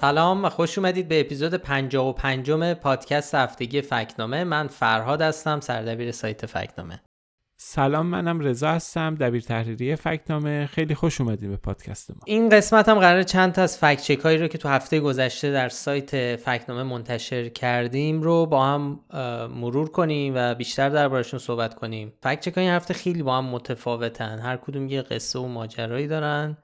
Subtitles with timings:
[0.00, 4.44] سلام و خوش اومدید به اپیزود 55 پادکست هفتگی فکنامه.
[4.44, 7.00] من فرهاد هستم سردبیر سایت فکنامه.
[7.72, 10.66] سلام منم رضا هستم دبیر تحریری فکتنامه.
[10.66, 12.16] خیلی خوش اومدیم به پادکست ما.
[12.26, 15.52] این قسمت هم قرار چند تا از فکت چک هایی رو که تو هفته گذشته
[15.52, 19.00] در سایت فکتنامه منتشر کردیم رو با هم
[19.54, 22.12] مرور کنیم و بیشتر دربارشون صحبت کنیم.
[22.22, 24.38] فکت چک های این هفته خیلی با هم متفاوتن.
[24.38, 26.56] هر کدوم یه قصه و ماجرایی دارن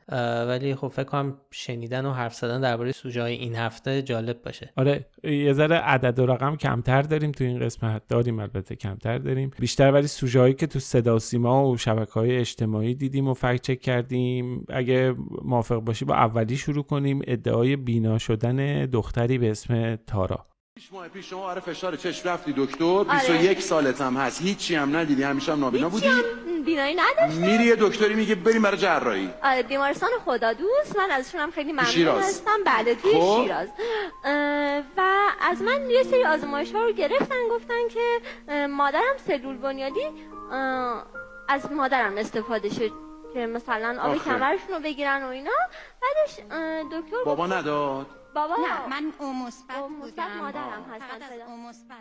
[0.49, 4.73] ولی خب فکر کنم شنیدن و حرف زدن درباره سوژه های این هفته جالب باشه.
[4.77, 8.03] آره یه ذره عدد و رقم کمتر داریم تو این قسمت.
[8.09, 9.51] داریم البته کمتر داریم.
[9.59, 13.81] بیشتر ولی سوژه که تو صدا سیما و شبکه های اجتماعی دیدیم و فکت چک
[13.81, 14.65] کردیم.
[14.69, 15.15] اگه
[15.45, 20.56] موافق باشی با اولی شروع کنیم ادعای بینا شدن دختری به اسم تارا.
[20.77, 23.05] پیش ماه پیش شما آره فشار چشم رفتی دکتر.
[23.05, 23.61] 21 آره.
[23.61, 24.43] سالت هم هست.
[24.43, 25.23] هیچی هم ندیدی.
[25.23, 26.07] همیشه هم نابینا بودی.
[26.07, 26.23] هم
[26.65, 29.31] بینایی نداشتی میری یه دکتری میگه بریم برای جراحی.
[29.43, 30.97] آره بیمارستان خدا دوست.
[30.97, 32.65] من ازشون هم خیلی ممنون هستم.
[32.67, 33.43] بله توی خب.
[33.43, 33.69] شیراز.
[34.97, 38.21] و از من یه سری آزمایش ها رو گرفتن گفتن که
[38.67, 40.07] مادرم سلول بنیادی
[41.49, 42.93] از مادرم استفاده شد
[43.35, 45.51] که مثلا آب کمرشون رو بگیرن و اینا.
[46.03, 46.37] بعدش
[46.93, 48.07] دکتر بابا نداد.
[48.37, 50.39] بابا نه من او مثبت بودم.
[50.39, 51.97] مادرم هستن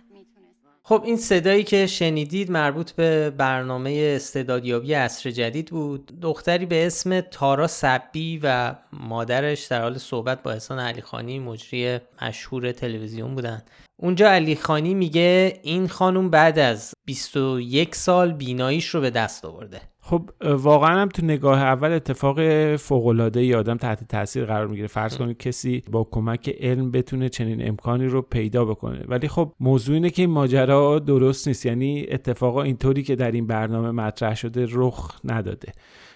[0.83, 6.19] خب این صدایی که شنیدید مربوط به برنامه استعدادیابی عصر جدید بود.
[6.21, 12.71] دختری به اسم تارا سبی و مادرش در حال صحبت با احسان علیخانی مجری مشهور
[12.71, 13.63] تلویزیون بودن.
[13.97, 19.81] اونجا علی خانی میگه این خانوم بعد از 21 سال بیناییش رو به دست آورده.
[20.07, 22.39] خب واقعا هم تو نگاه اول اتفاق
[22.75, 24.87] فوق العاده ای آدم تحت تاثیر قرار می‌گیره.
[24.87, 29.05] فرض کنید کسی با کمک علم بتونه چنین امکانی رو پیدا بکنه.
[29.07, 31.65] ولی خب موضوع اینه که این ماجرا درست نیست.
[31.65, 35.71] یعنی اتفاقا اینطوری که در این برنامه مطرح شده رخ نداده.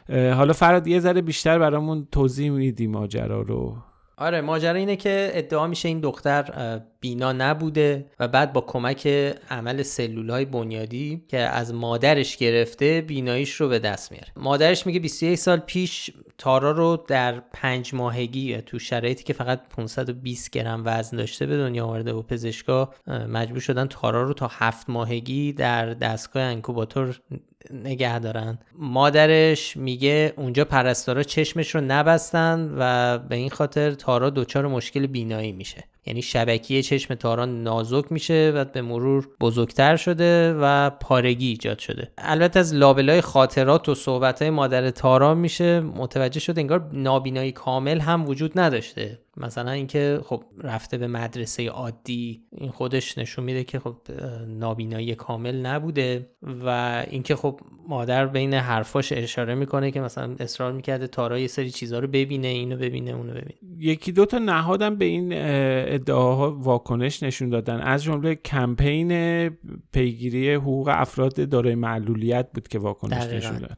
[0.09, 3.75] حالا فراد یه ذره بیشتر برامون توضیح میدی ماجرا رو؟
[4.19, 9.07] آره ماجرا اینه که ادعا میشه این دختر بینا نبوده و بعد با کمک
[9.49, 14.27] عمل سلول های بنیادی که از مادرش گرفته بیناییش رو به دست میاره.
[14.35, 20.49] مادرش میگه 21 سال پیش تارا رو در پنج ماهگی تو شرایطی که فقط 520
[20.49, 25.53] گرم وزن داشته به دنیا آورده و پزشکا مجبور شدن تارا رو تا هفت ماهگی
[25.53, 27.19] در دستگاه انکوباتور
[27.71, 28.59] نگه دارن.
[28.75, 35.51] مادرش میگه اونجا پرستارا چشمش رو نبستن و به این خاطر تارا دچار مشکل بینایی
[35.51, 35.83] میشه.
[36.05, 42.11] یعنی شبکیه چشم تاران نازک میشه و به مرور بزرگتر شده و پارگی ایجاد شده.
[42.17, 48.25] البته از لابلای خاطرات و صحبت مادر تارا میشه متوجه شده انگار نابینایی کامل هم
[48.29, 49.19] وجود نداشته.
[49.37, 53.95] مثلا اینکه خب رفته به مدرسه عادی این خودش نشون میده که خب
[54.47, 56.29] نابینایی کامل نبوده
[56.65, 61.71] و اینکه خب مادر بین حرفاش اشاره می‌کنه که مثلا اصرار می‌کرده تارا یه سری
[61.71, 63.53] چیزها رو ببینه اینو ببینه اونو ببینه.
[63.77, 65.33] یکی دو تا نهادم به این
[65.93, 67.79] ادعاها واکنش نشون دادن.
[67.79, 69.49] از جمله کمپین
[69.91, 73.77] پیگیری حقوق افراد دارای معلولیت بود که واکنش نشون داد.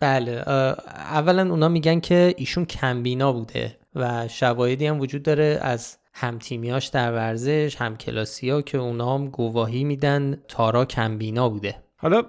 [0.00, 0.48] بله
[0.88, 7.12] اولا اونا میگن که ایشون کمبینا بوده و شواهدی هم وجود داره از همتیمیاش در
[7.12, 11.74] ورزش هم کلاسی ها که اونا هم گواهی میدن تارا کمبینا بوده.
[11.96, 12.22] حالا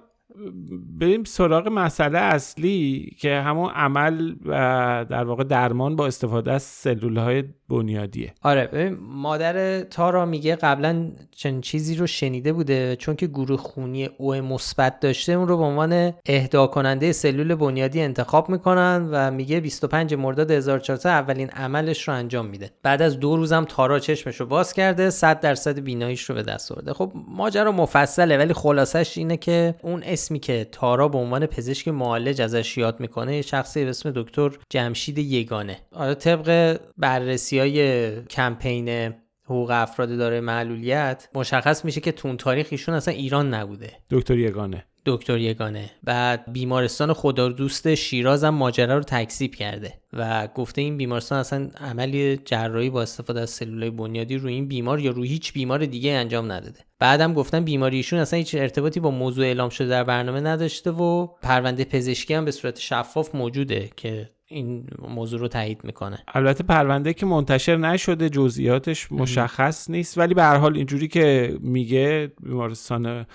[0.99, 7.17] بریم سراغ مسئله اصلی که همون عمل و در واقع درمان با استفاده از سلول
[7.17, 8.33] های بنیادیه.
[8.41, 14.33] آره مادر تارا میگه قبلا چنین چیزی رو شنیده بوده چون که گروه خونی او
[14.33, 20.13] مثبت داشته اون رو به عنوان اهدا کننده سلول بنیادی انتخاب می‌کنن و میگه 25
[20.13, 22.71] مرداد 1400 اولین عملش رو انجام میده.
[22.83, 26.71] بعد از دو روزم تارا چشمش رو باز کرده 100 درصد بیناییش رو به دست
[26.71, 26.93] آورده.
[26.93, 32.41] خب ماجرا مفصله ولی خلاصش اینه که اون اسمی که تارا به عنوان پزشک معالج
[32.41, 35.77] ازش یاد می‌کنه شخصی به اسم دکتر جمشید یگانه.
[35.95, 39.13] حالا طبق بررسی های کمپین
[39.45, 43.91] حقوق افراد داره معلولیت مشخص میشه که تون تاریخ ایشون اصلا ایران نبوده.
[44.09, 44.85] دکتر یگانه.
[45.09, 50.97] دکتر یگانه بعد بیمارستان خدا دوست شیراز هم ماجرا رو تکذیب کرده و گفته این
[50.97, 55.53] بیمارستان اصلا عملی جراحی با استفاده از سلولای بنیادی روی این بیمار یا روی هیچ
[55.53, 56.79] بیمار دیگه انجام نداده.
[56.99, 61.83] بعدم گفتن بیماریشون اصلا هیچ ارتباطی با موضوع اعلام شده در برنامه نداشته و پرونده
[61.85, 66.23] پزشکی هم به صورت شفاف موجوده که این موضوع رو تایید می‌کنه.
[66.27, 72.31] البته پرونده که منتشر نشده جزئیاتش مشخص نیست ولی به هر حال اینجوری که میگه
[72.43, 73.25] بیمارستان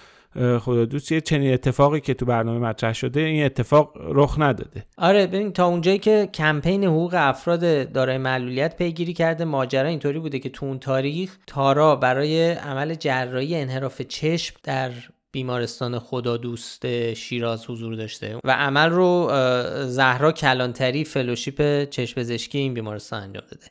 [0.61, 4.87] خدا دوست یه چنین اتفاقی که تو برنامه مطرح شده این اتفاق رخ نداده.
[4.99, 10.39] آره ببین تا اونجایی که کمپین حقوق افراد دارای معلولیت پیگیری کرده ماجرا اینطوری بوده
[10.39, 14.91] که تو اون تاریخ تارا برای عمل جراحی انحراف چشم در
[15.33, 19.29] بیمارستان خدا دوست شیراز حضور داشته و عمل رو
[19.87, 23.67] زهرا کلانتری فلوشیپ چشم پزشکی این بیمارستان انجام داده.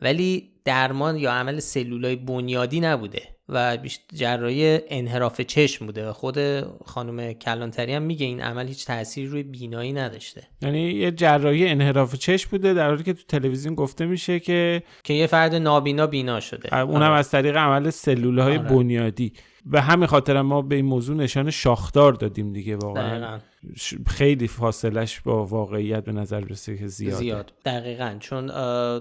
[0.00, 3.22] ولی درمان یا عمل سلولای بنیادی نبوده.
[3.54, 3.78] و
[4.14, 6.38] جراحی انحراف چشم بوده و خود
[6.84, 12.14] خانم کلانتری هم میگه این عمل هیچ تأثیری روی بینایی نداشته یعنی یه جراحی انحراف
[12.14, 16.40] چشم بوده در حالی که تو تلویزیون گفته میشه که که یه فرد نابینا بینا
[16.40, 17.14] شده اونم آره.
[17.14, 18.68] از طریق عمل سلولهای آره.
[18.68, 19.32] بنیادی
[19.66, 23.38] به همین خاطر ما به این موضوع نشان شاخدار دادیم دیگه واقعا.
[24.06, 27.16] خیلی فاصلش با واقعیت به نظر برسه که زیاده.
[27.16, 27.52] زیاد.
[27.64, 28.16] دقیقا.
[28.20, 28.48] چون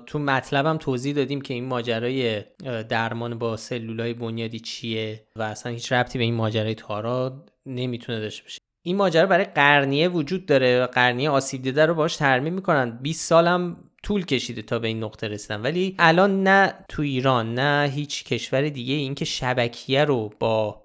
[0.06, 2.44] تو مطلبم توضیح دادیم که این ماجرای
[2.90, 8.44] درمان با سلولای بنیادی چیه و اصلا هیچ ربطی به این ماجرای تارا نمی‌تونه داشته
[8.44, 8.62] باشه.
[8.84, 13.00] این ماجرا برای قرنیه وجود داره و قرنیه آسیب دیده رو باش ترمیم می‌کنن.
[13.02, 15.62] 20 سالم طول کشیده تا به این نقطه رسیدن.
[15.62, 20.81] ولی الان نه تو ایران نه هیچ کشور دیگه اینکه شبکیه رو با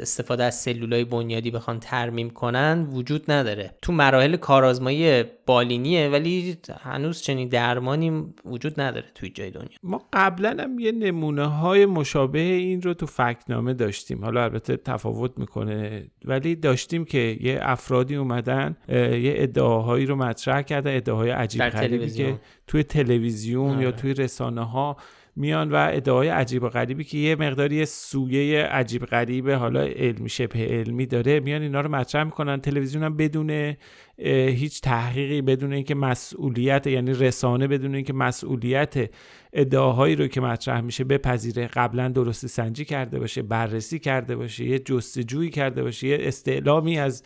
[0.00, 3.74] استفاده از سلولای بنیادی بخوان ترمیم کنن وجود نداره.
[3.82, 9.68] تو مراحل کارآزمایی بالینیه ولی هنوز چنین درمانی وجود نداره توی جای دنیا.
[9.82, 14.24] ما قبلا هم یه نمونه های مشابه این رو تو فکنامه داشتیم.
[14.24, 20.96] حالا البته تفاوت می‌کنه ولی داشتیم که یه افرادی اومدن یه ادعاهایی رو مطرح کردن
[20.96, 22.33] ادعاهای عجیب غریبی که
[22.66, 23.96] توی تلویزیون یا آره.
[23.96, 24.96] توی رسانه ها
[25.36, 30.66] میان و ادعای عجیب و غریبی که یه مقداری سویه عجیب غریبه حالا علمی شبه
[30.66, 33.76] علمی داره میان اینا رو مطرح می‌کنن تلویزیون هم بدون
[34.18, 39.10] هیچ تحقیقی بدون اینکه مسئولیت یعنی رسانه بدون اینکه مسئولیت
[39.52, 44.78] ادعاهایی رو که مطرح میشه بپذیره قبلا درستی سنجی کرده باشه بررسی کرده باشه یه
[44.78, 47.22] جستجویی کرده باشه یه استعلامی از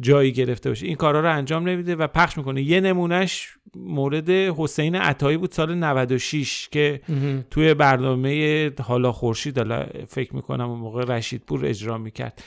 [0.00, 2.62] جایی گرفته باشه این کارا رو انجام نمیده و پخش می‌کنه.
[2.62, 7.00] یه نمونهش مورد حسین عطایی بود سال 96 که
[7.50, 12.42] توی برنامه حالا خورشید حالا فکر می‌کنم اون موقع رشیدپور اجرا می‌کرد.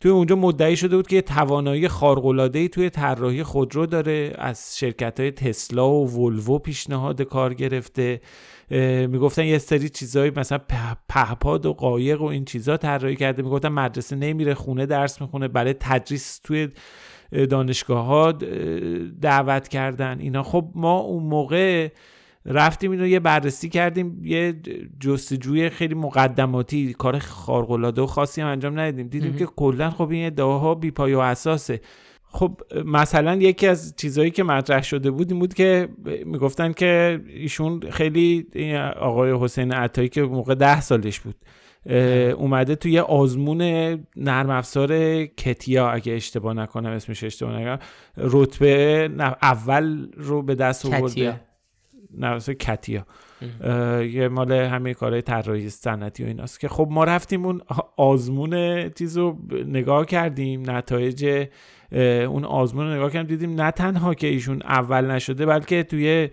[0.00, 4.32] توی اونجا مدعی شده بود که توانایی خارق‌العاده‌ای توی طراحی خودرو داره.
[4.38, 8.20] از شرکت های تسلا و ولوو پیشنهاد کار گرفته.
[9.10, 10.60] می‌گفتن یه سری چیزایی مثلا
[11.08, 13.42] پهپاد و قایق و این چیزا طراحی کرده.
[13.42, 15.48] می‌گفتن مدرسه نمیره خونه درس می‌خونه.
[15.48, 16.68] برای تدریس توی
[17.50, 18.32] دانشگاه ها
[19.20, 20.20] دعوت کردن.
[20.20, 20.42] اینا.
[20.42, 21.88] خب ما اون موقع
[22.46, 24.54] رفتیم اینو یه بررسی کردیم یه
[25.00, 30.26] جستجوی خیلی مقدماتی کار خارق‌العاده و خاصی هم انجام ندیدیم دیدیم که کلا خب این
[30.26, 31.80] ادعاها بیپای و اساسه.
[32.22, 35.88] خب مثلا یکی از چیزهایی که مطرح شده بود این بود که
[36.26, 38.46] می‌گفتن که ایشون خیلی
[39.00, 41.36] آقای حسین عطایی که موقع ده سالش بود
[42.34, 43.62] اومده توی یه آزمون
[44.16, 47.78] نرم افزار کتیا اگه اشتباه نکنم اسمش اشتباه نکنم
[48.16, 49.10] رتبه
[49.42, 51.40] اول رو به دست آورده.
[52.16, 53.06] نرم کتیا.
[54.00, 57.60] یه مال همه کارهای طراحی صنعتی و ایناست که خب ما رفتیم اون
[57.96, 61.46] آزمون چیز رو نگاه کردیم نتایج
[62.28, 66.28] اون آزمون رو نگاه کردیم دیدیم نه تنها که ایشون اول نشده بلکه توی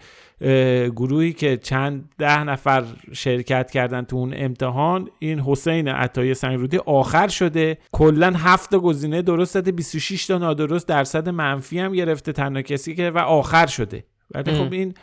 [0.89, 7.27] گروهی که چند ده نفر شرکت کردن تو اون امتحان این حسین عطای سنگرودی آخر
[7.27, 7.77] شده.
[7.91, 13.09] کلا هفت گزینه درست داده 26 تا نادرست درصد منفی هم گرفته تنها کسی که
[13.09, 14.03] و آخر شده.
[14.31, 14.93] ولی خب این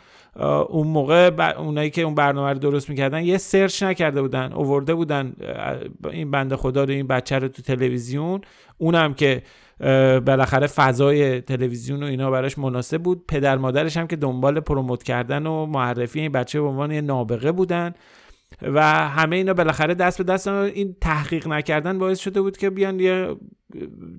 [0.69, 5.33] اون موقع اونایی که اون برنامه رو درست می‌کردن یه سرچ نکرده بودن اوورده بودن
[6.11, 8.41] این بنده خدا رو این بچه رو تو تلویزیون.
[8.77, 9.43] اونم که
[10.25, 13.25] بالاخره فضای تلویزیون و اینا براش مناسب بود.
[13.27, 17.51] پدر مادرش هم که دنبال پروموت کردن و معرفی این بچه به عنوان یه نابغه
[17.51, 17.93] بودن.
[18.61, 22.99] و همه اینا بالاخره دست به دست این تحقیق نکردن باعث شده بود که بیان
[22.99, 23.35] یه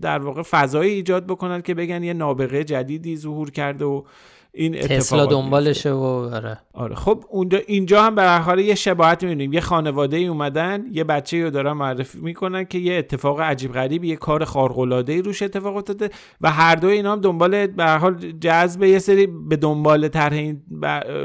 [0.02, 4.02] در واقع فضایی ایجاد بکنن که بگن یه نابغه جدیدی ظهور کرده و
[4.54, 6.58] این تسلا دنبالشه و آره.
[6.74, 9.52] آره خب اونجا اینجا هم به حال یه شباهت می‌بینیم.
[9.52, 14.08] یه خانواده ای اومدن یه بچه رو دارن معرفی می‌کنن که یه اتفاق عجیب غریبی
[14.08, 17.84] یه کار خارق العاده ای روش اتفاق افتاده و هر دو اینا هم دنبال به
[17.84, 20.62] حال جذب یه سری به دنبال طرح این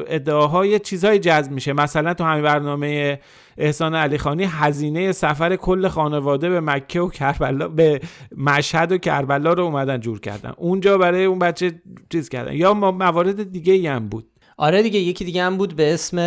[0.07, 1.73] ادعاهای چیزهای جذب میشه.
[1.73, 3.19] مثلا تو همین برنامه
[3.57, 7.99] احسان علی خانی هزینه سفر کل خانواده به مکه و کربلا به
[8.37, 10.53] مشهد و کربلا رو اومدن جور کردن.
[10.57, 12.53] اونجا برای اون بچه چیز کردن.
[12.53, 14.27] یا موارد دیگه هم بود.
[14.57, 16.17] آره دیگه یکی دیگه هم بود به اسم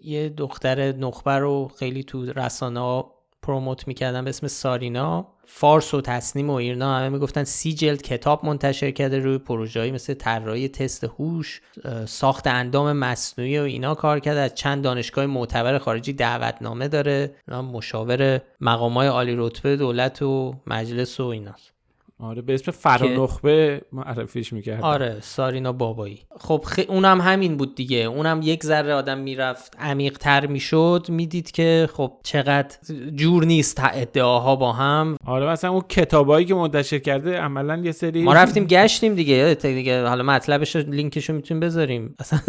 [0.00, 3.17] یه دختر نخبه رو خیلی تو رسانه ها
[3.48, 5.26] پروموت می‌کردن به اسم سارینا.
[5.44, 10.14] فارس و تصنیم و ایرنا همه می‌گفتن سی جلد کتاب منتشر کرده روی پروژه‌ای مثل
[10.14, 11.60] طراحی تست هوش
[12.06, 14.40] ساخت اندام مصنوعی و اینا کار کرده.
[14.40, 17.34] از چند دانشگاه معتبر خارجی دعوتنامه داره.
[17.72, 21.77] مشاور مقامات عالی رتبه دولت و مجلس و ایناست.
[22.20, 26.18] آره به اسم فرانخبه معرفیش می‌کرد آره سارینا بابایی.
[26.38, 26.80] خب خ...
[26.88, 27.96] اونم همین بود دیگه.
[27.96, 31.06] اونم یک ذره آدم می‌رفت عمیق تر می‌شد.
[31.08, 32.76] می‌دید که خب چقدر
[33.14, 35.16] جور نیست ادعاها با هم.
[35.24, 39.56] آره مثلا اون کتابایی که منتشر کرده عملا یه سری ما رفتیم گشتیم دیگه.
[39.62, 42.14] دیگه حالا مطلبش لینکشو می‌تونیم بذاریم.
[42.18, 42.40] اصلا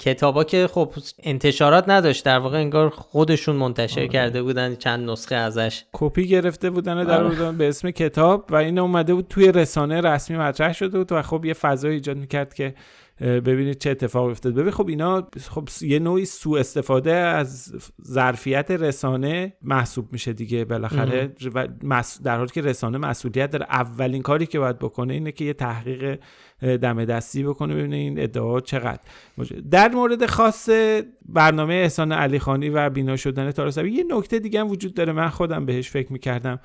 [0.00, 0.92] کتابا که خب
[1.22, 4.08] انتشارات نداشت در واقع انگار خودشون منتشر آره.
[4.08, 7.52] کرده بودن چند نسخه ازش کپی گرفته بودن در آره.
[7.52, 11.44] به اسم کتاب و این اومده بود توی رسانه رسمی مطرح شده بود و خب
[11.44, 12.74] یه فضای ایجاد می‌کرد که
[13.20, 17.74] ببینید چه اتفاقی افتاد ببین خب اینا خب یه نوعی سوء استفاده از
[18.06, 21.34] ظرفیت رسانه محسوب میشه دیگه بالاخره.
[22.24, 26.18] در حالی که رسانه مسئولیت داره اولین کاری که باید بکنه اینه که یه تحقیق
[26.60, 29.00] دم دستی بکنه ببینه این ادعا چقدر.
[29.70, 30.68] در مورد خاص
[31.28, 35.12] برنامه احسان علی خانی و بینا شدن تارسوی یه نکته دیگه هم وجود داره.
[35.12, 36.60] من خودم بهش فکر می‌کردم.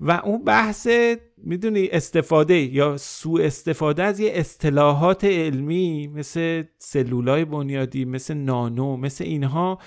[0.00, 0.88] و اون بحث
[1.36, 9.24] می‌دونی استفاده یا سوء استفاده از یه اصطلاحات علمی مثل سلولای بنیادی مثل نانو مثل
[9.24, 9.78] اینها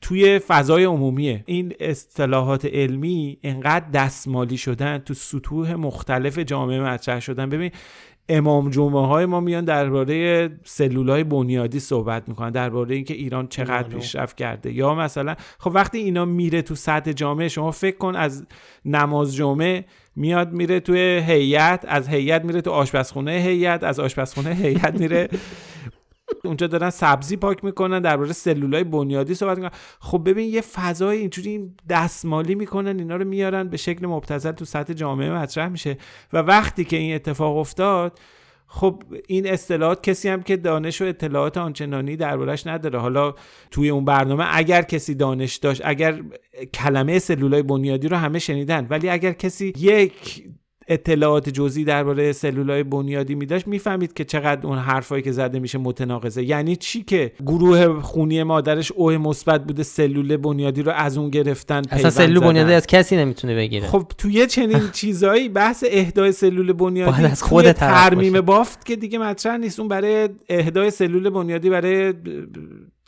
[0.00, 1.44] توی فضای عمومیه.
[1.46, 7.48] این اصطلاحات علمی انقدر دستمالی شدن تو سطوح مختلف جامعه مطرح شدن.
[7.48, 7.70] ببین
[8.28, 13.88] امام جمعه های ما میان درباره سلول های بنیادی صحبت می‌کنن درباره اینکه ایران چقدر
[13.88, 14.72] پیشرفت کرده.
[14.72, 18.46] یا مثلا خب وقتی اینا میره تو سطح جامعه شما فکر کن از
[18.84, 19.84] نماز جمعه
[20.16, 25.28] میاد میره توی هیئت از هیئت میره تو آشپزخونه هیئت از آشپزخونه هیئت میره
[26.44, 29.78] اونجا دارن سبزی پاک می‌کنن درباره سلولای بنیادی صحبت می‌کنن.
[30.00, 34.92] خب ببین یه فضای اینجوری دستمالی می‌کنن اینا رو میارن به شکل مبتذل تو سطح
[34.92, 35.96] جامعه مطرح میشه.
[36.32, 38.18] و وقتی که این اتفاق افتاد
[38.70, 42.98] خب این اصطلاحات کسی هم که دانش و اطلاعات آنچنانی دربارش نداره.
[42.98, 43.34] حالا
[43.70, 46.22] توی اون برنامه اگر کسی دانش داشت اگر
[46.74, 50.44] کلمه سلولای بنیادی رو همه شنیدن ولی اگر کسی یک
[50.88, 56.44] اطلاعات جزئی درباره سلولای بنیادی میداشت می‌فهمید که چقدر اون حرفایی که زده میشه متناقضه.
[56.44, 61.82] یعنی چی که گروه خونی مادرش اوه مثبت بوده سلول بنیادی رو از اون گرفتن
[61.90, 63.86] اصلا سلول بنیادی از کسی نمی‌تونه بگیره.
[63.86, 69.56] خب توی چنین چیزایی بحث اهدای سلول بنیادی از خود ترمیم بافت که دیگه مطرح
[69.56, 69.80] نیست.
[69.80, 72.14] اون برای اهدای سلول بنیادی برای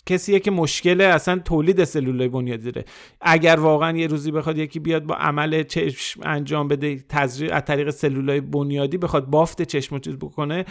[0.06, 2.86] کسیه که مشکل اصلا تولید سلولای بنیادی داره.
[3.20, 7.90] اگر واقعا یه روزی بخواد یکی بیاد با عمل چشم انجام بده تزریق از طریق
[7.90, 10.64] سلولای بنیادی بخواد بافت چشم چیز بکنه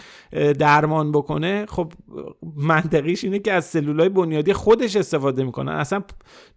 [0.59, 1.93] درمان بکنه خب
[2.55, 6.03] منطقیش اینه که از سلولای بنیادی خودش استفاده می‌کنن اصلا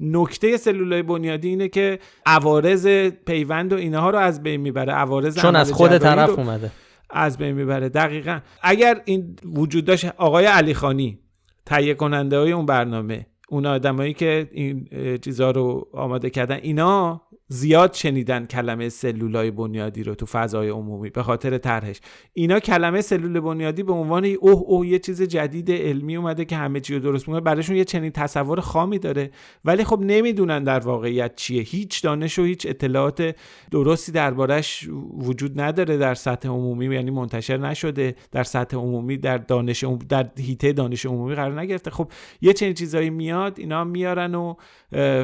[0.00, 2.86] نکته سلولای بنیادی اینه که عوارض
[3.26, 4.92] پیوند و اینها رو از بین می‌بره.
[4.92, 6.70] عوارض چون از خود طرف اومده.
[7.10, 7.88] از بین می‌بره.
[7.88, 8.40] دقیقا.
[8.62, 11.18] اگر این وجود داشت آقای علی خانی
[11.66, 13.26] تهیه کننده های اون برنامه.
[13.48, 14.88] اون آدمایی که این
[15.18, 16.58] چیزها رو آماده کردن.
[16.62, 17.22] اینا
[17.52, 22.00] زیاد شنیدن کلمه سلولای بنیادی رو تو فضای عمومی به خاطر طرحش.
[22.32, 26.80] اینا کلمه سلول بنیادی به عنوان اوه اوه یه چیز جدید علمی اومده که همه
[26.80, 27.40] چی رو درست می‌کنه.
[27.40, 29.30] براشون یه چنین تصور خامی داره.
[29.64, 31.62] ولی خب نمی‌دونن در واقعیت چیه.
[31.62, 33.36] هیچ دانش و هیچ اطلاعات
[33.70, 38.14] درستی دربارش وجود نداره در سطح عمومی یعنی منتشر نشده.
[38.30, 41.90] در سطح عمومی در دانش در هیته دانش عمومی قرار نگرفته.
[41.90, 42.08] خب
[42.40, 44.54] یه چنین چیزایی میاد اینا میارن و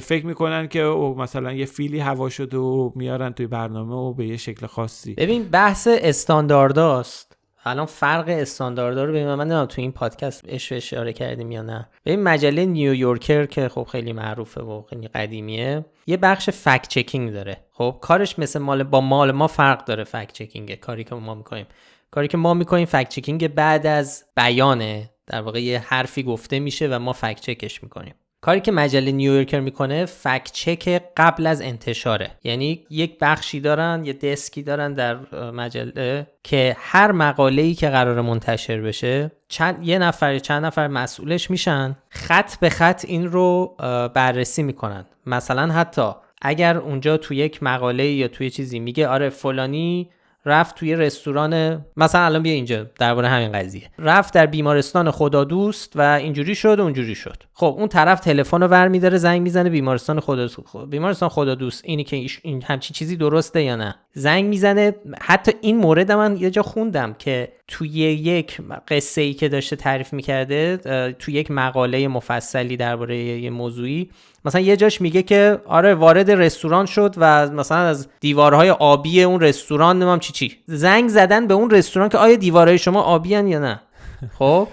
[0.00, 0.82] فکر می‌کنن که
[1.16, 5.14] مثلا یه فیلی هوا شده و میارن توی برنامه و به یه شکل خاصی.
[5.14, 7.36] ببین بحث استاندارداست.
[7.64, 11.88] الان فرق استانداردها رو ببین من تو این پادکست اش اشاره کردیم یا نه.
[12.04, 17.56] ببین مجله نیویورکر که خب خیلی معروفه و خیلی قدیمیه یه بخش فکت چکینگ داره.
[17.72, 21.66] خب کارش مثل مال با مال ما فرق داره فکت چکینگ کاری که ما می‌کنیم.
[22.10, 26.88] کاری که ما می‌کنیم فکت چکینگ بعد از بیانه در واقع یه حرفی گفته میشه
[26.88, 28.14] و ما فکت چکش می‌کنیم.
[28.40, 32.30] کاری که مجله نیویورکر می‌کنه فکت چک قبل از انتشاره.
[32.44, 35.16] یعنی یک بخشی دارن یه دسکی دارن در
[35.50, 41.50] مجله که هر مقاله ای که قرار منتشر بشه چند یه نفر چند نفر مسئولش
[41.50, 43.76] میشن خط به خط این رو
[44.14, 45.04] بررسی می‌کنن.
[45.26, 46.10] مثلا حتی
[46.42, 50.10] اگر اونجا تو یک مقاله یا توی چیزی میگه آره فلانی
[50.46, 53.90] رفت توی رستوران مثلا الان بیا اینجا درباره همین قضیه.
[53.98, 57.42] رفت در بیمارستان خدا دوست و اینجوری شد و اونجوری شد.
[57.60, 60.48] خب اون طرف تلفن رو ور میداره زنگ می‌زنه بیمارستان خدا
[60.90, 61.82] بیمارستان خدا دوست.
[61.84, 64.94] اینی که این همچین چیزی درسته یا نه؟ زنگ می‌زنه.
[65.20, 70.12] حتی این مورد من یه جا خوندم که توی یک قصه ای که داشته تعریف
[70.12, 70.76] می‌کرده
[71.18, 74.10] توی یک مقاله مفصلی درباره یه موضوعی
[74.44, 79.40] مثلا یه جاش میگه که آره وارد رستوران شد و مثلا از دیوارهای آبی اون
[79.40, 83.42] رستوران نمام چی چی زنگ زدن به اون رستوران که آیا دیوارهای شما آبی یا
[83.42, 83.80] نه؟
[84.38, 84.68] خب؟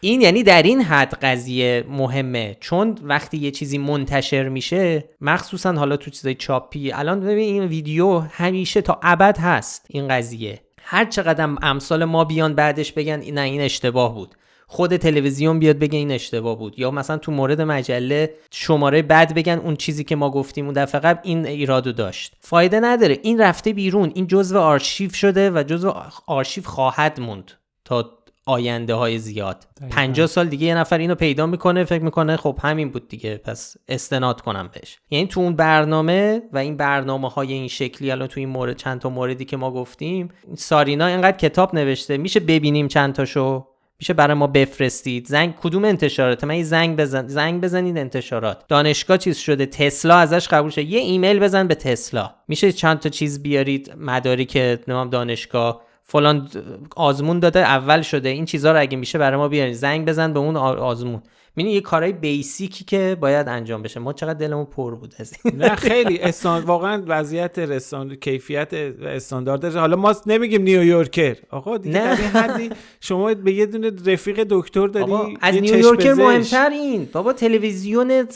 [0.00, 2.56] این یعنی در این حد قضیه مهمه.
[2.60, 8.18] چون وقتی یه چیزی منتشر میشه مخصوصا حالا تو چیزای چاپی الان ببین این ویدیو
[8.18, 10.60] همیشه تا ابد هست این قضیه.
[10.82, 14.34] هر چقدر امثال ما بیان بعدش بگن نه این اشتباه بود.
[14.66, 16.78] خود تلویزیون بیاد بگه این اشتباه بود.
[16.78, 21.00] یا مثلا تو مورد مجله شماره بعد بگن اون چیزی که ما گفتیم اون دفعه
[21.00, 22.34] قبل این ایرادو داشت.
[22.40, 23.18] فایده نداره.
[23.22, 24.12] این رفته بیرون.
[24.14, 25.92] این جزء آرشیو شده و جزء
[26.26, 27.52] آرشیو خواهد موند
[27.84, 28.17] تا
[28.48, 32.90] آینده های زیاد 50 سال دیگه یه نفر اینو پیدا می‌کنه فکر می‌کنه خب همین
[32.90, 34.98] بود دیگه پس استناد کنم بهش.
[35.10, 39.00] یعنی تو اون برنامه و این برنامه های این شکلی الان تو این مورد چند
[39.00, 43.66] تا موردی که ما گفتیم سارینا اینقدر کتاب نوشته میشه ببینیم چند تاشو؟
[44.00, 45.26] میشه برای ما بفرستید.
[45.26, 48.64] زنگ کدوم انتشارات؟ من زنگ بزن زنگ بزنید انتشارات.
[48.68, 52.30] دانشگاه چیز شده تسلا ازش قبول شده یه ایمیل بزن به تسلا.
[52.48, 55.87] میشه چند تا چیز بیارید؟ مدارک نام دانشگاه.
[56.10, 56.48] فلان
[56.96, 58.28] آزمون داده اول شده.
[58.28, 61.22] این چیزها رو اگه میشه برای ما بیارید زنگ بزن به اون آزمون.
[61.56, 64.00] می‌بینی یه کارهای بیسیکی که باید انجام بشه.
[64.00, 66.18] ما چقدر دلمون پر بود از نه خیلی.
[66.18, 69.64] استان واقعا وضعیت رسان کیفیت استاندارد.
[69.64, 72.14] حالا ما نمیگیم نیویورکر آقا دیگه نه.
[72.14, 78.26] حدی شما به یه دونه رفیق دکتر داری از نیویورکر مهمتر این بابا تلویزیون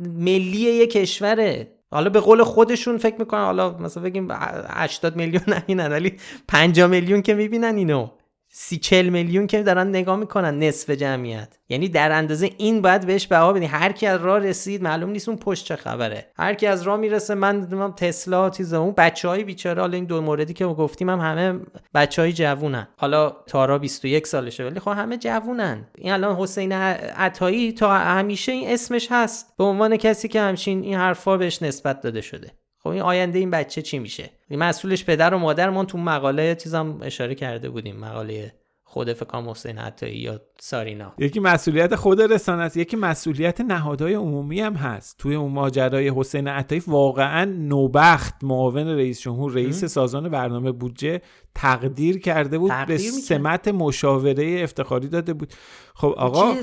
[0.00, 1.68] ملی یه کشوره.
[1.90, 6.16] حالا به قول خودشون فکر می‌کنن حالا مثلا بگیم 80 میلیون نبینن ولی
[6.48, 8.08] 50 میلیون که می‌بینن اینو.
[8.52, 11.58] سی چل میلیون که دارن نگاه می‌کنن نصف جمعیت.
[11.68, 15.28] یعنی در اندازه این باید بهش بها بدین هر کی از راه رسید معلوم نیست
[15.28, 16.26] اون پشت چه خبره.
[16.36, 19.80] هر کی از راه می‌رسه من تسلا چیز اون بچهای بیچاره.
[19.80, 21.60] حالا این دو موردی که گفتیم هم همه
[21.94, 22.88] بچهای جوونن.
[22.96, 25.86] حالا تارا 21 سالشه ولی خب همه جوونن.
[25.98, 29.56] این الان حسین عطایی تا همیشه این اسمش هست.
[29.58, 32.50] به عنوان کسی که همچین این حرفا بهش نسبت داده شده.
[32.82, 36.98] خب این آینده این بچه چی میشه؟ مسئولش پدر و مادر ما تو مقاله چیزم
[37.02, 38.52] اشاره کرده بودیم مقاله
[38.90, 41.12] خود فکام حسین حتی یا سارینا.
[41.18, 45.18] یکی مسئولیت خود رسانه است یکی مسئولیت نهادهای عمومی هم هست.
[45.18, 51.20] توی اون ماجرای حسین عطایی واقعا نوبخت معاون رئیس جمهور رئیس سازمان برنامه بودجه
[51.54, 55.54] تقدیر کرده بود به سمت مشاوره افتخاری داده بود.
[56.00, 56.54] خب آقا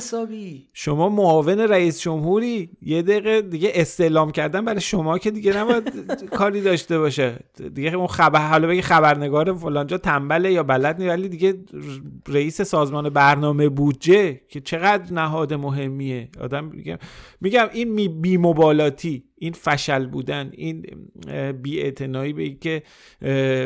[0.73, 6.61] شما معاون رئیس جمهوری یه دقیقه دیگه استعلام کردن برای شما که دیگه نباید کاری
[6.61, 7.39] داشته باشه.
[7.73, 11.53] دیگه اون خبر حالا بگی خبرنگار فلانجا تنبله یا بلد نیست ولی دیگه
[12.27, 16.29] رئیس سازمان برنامه بودجه که چقدر نهاد مهمیه.
[16.41, 16.97] آدم میگم
[17.41, 20.85] میگم این بی مبالاتی این فشل بودن این
[21.61, 22.83] بی به اینکه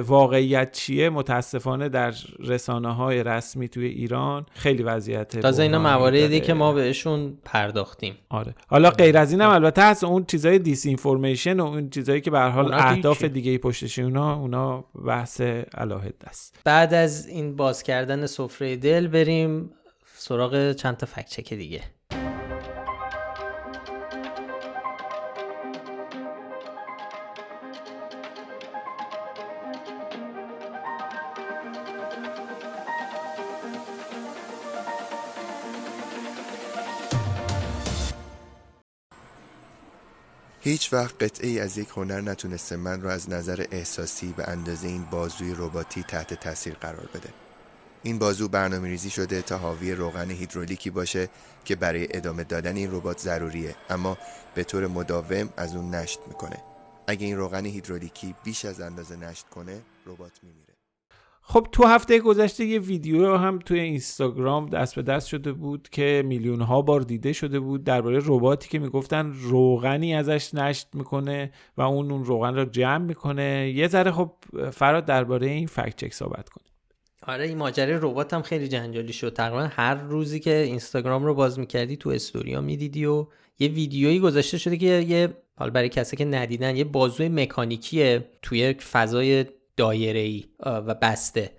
[0.06, 6.54] واقعیت چیه متاسفانه در رسانه های رسمی توی ایران خیلی وضعیت تازه اینا مواردی که
[6.54, 8.16] ما بهشون پرداختیم.
[8.30, 8.56] آره.
[8.68, 12.40] حالا غیر از اینم البته هست اون چیزای دیس اینفورمیشن و اون چیزایی که به
[12.40, 15.42] حال اهداف دیگه پشتش اونا اونا بحث
[15.78, 16.60] علاهد است.
[16.64, 19.72] بعد از این باز کردن سفره دل بریم
[20.16, 21.82] سراغ چند تا فکت چک دیگه.
[40.72, 44.88] هیچ وقت قطعه ای از یک هنر نتونسته من رو از نظر احساسی به اندازه
[44.88, 47.30] این بازوی رباتی تحت تاثیر قرار بده.
[48.04, 51.30] این بازو برنامه ریزی شده تا حاوی روغن هیدرولیکی باشه
[51.66, 54.18] که برای ادامه دادن این ربات ضروریه اما
[54.56, 56.58] به طور مداوم از اون نشت می‌کنه.
[57.08, 60.71] اگه این روغن هیدرولیکی بیش از اندازه نشت کنه ربات میمیره.
[61.52, 66.24] خب تو هفته گذشته یه ویدیو هم توی اینستاگرام دست به دست شده بود که
[66.26, 71.82] میلیون ها بار دیده شده بود درباره رباتی که می‌گفتن روغنی ازش نشت می‌کنه و
[71.82, 73.74] اون اون روغن رو جمع می‌کنه.
[73.76, 74.32] یه ذره خب
[74.74, 76.64] فراد درباره این فکت چک صحبت کنه
[77.28, 79.34] آره این ماجرای ربات هم خیلی جنجالی شد.
[79.34, 83.28] تقریبا هر روزی که اینستاگرام رو باز می‌کردی تو استوریا می‌دیدی و
[83.60, 88.74] یه ویدیویی گذاشته شده که یه حال برای کسی که ندیدن یه بازوی مکانیکیه توی
[88.74, 89.46] فضای
[89.78, 91.52] دایره ای و بسته.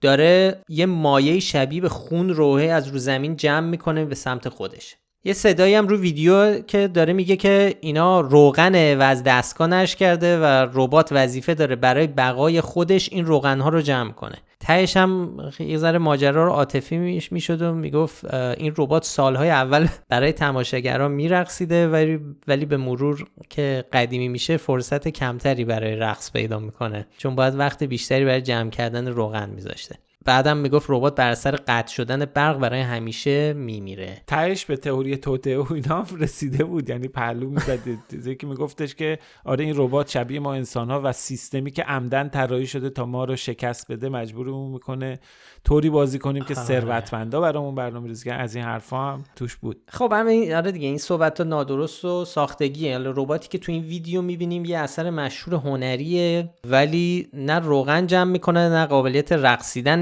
[0.00, 4.96] داره یه مایه شبیه به خون روحه از رو زمین جمع می‌کنه به سمت خودش.
[5.24, 9.96] یه صدایی هم رو ویدیو که داره میگه که اینا روغنه و از دستگاه نش
[9.96, 14.38] کرده و ربات وظیفه داره برای بقای خودش این روغن ها رو جمع کنه.
[14.60, 20.32] تهش هم یه ذره ماجرا رو عاطفی می‌شد و می‌گفت این ربات سالهای اول برای
[20.32, 27.06] تماشاگران میرقصیده ولی ولی به مرور که قدیمی میشه فرصت کمتری برای رقص پیدا می‌کنه.
[27.18, 29.96] چون باید وقت بیشتری برای جمع کردن روغن میذاشته.
[30.24, 34.22] بعدم می‌گفت ربات بر اثر قطع شدن برق برای همیشه میمیره.
[34.26, 36.90] تهش به تئوری توته و اینا رسیده بود.
[36.90, 37.78] یعنی پهلو می‌زد.
[38.10, 42.28] چیزی که میگفتش که آره این ربات شبیه ما انسان ها و سیستمی که عمدن
[42.28, 45.20] طراحی شده تا ما رو شکست بده مجبورمون می‌کنه
[45.64, 46.64] طوری بازی کنیم که آره.
[46.64, 49.82] ثروتمندا برامون برنامه ریزی از این حرفا هم توش بود.
[49.88, 52.98] خب همین آره دیگه این صحبت نادرست و ساختگیه.
[52.98, 58.68] رباتی که تو این ویدیو می‌بینیم یه اثر مشهور هنریه ولی نه روغن جمع می‌کنه
[58.68, 59.32] نه قابلیت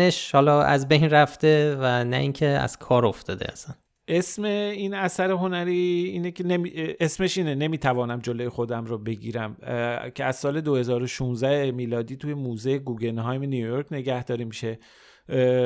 [0.09, 3.75] رقصیدنش حالا از بین رفته و نه اینکه از کار افتاده اصلا.
[4.09, 6.73] اسم این اثر هنری اینه که نمی...
[7.01, 9.57] اسمش اینه نمی‌توانم جلوی خودم رو بگیرم.
[10.15, 14.79] که از سال 2016 میلادی توی موزه گوگنهایم نیویورک نگهداری میشه.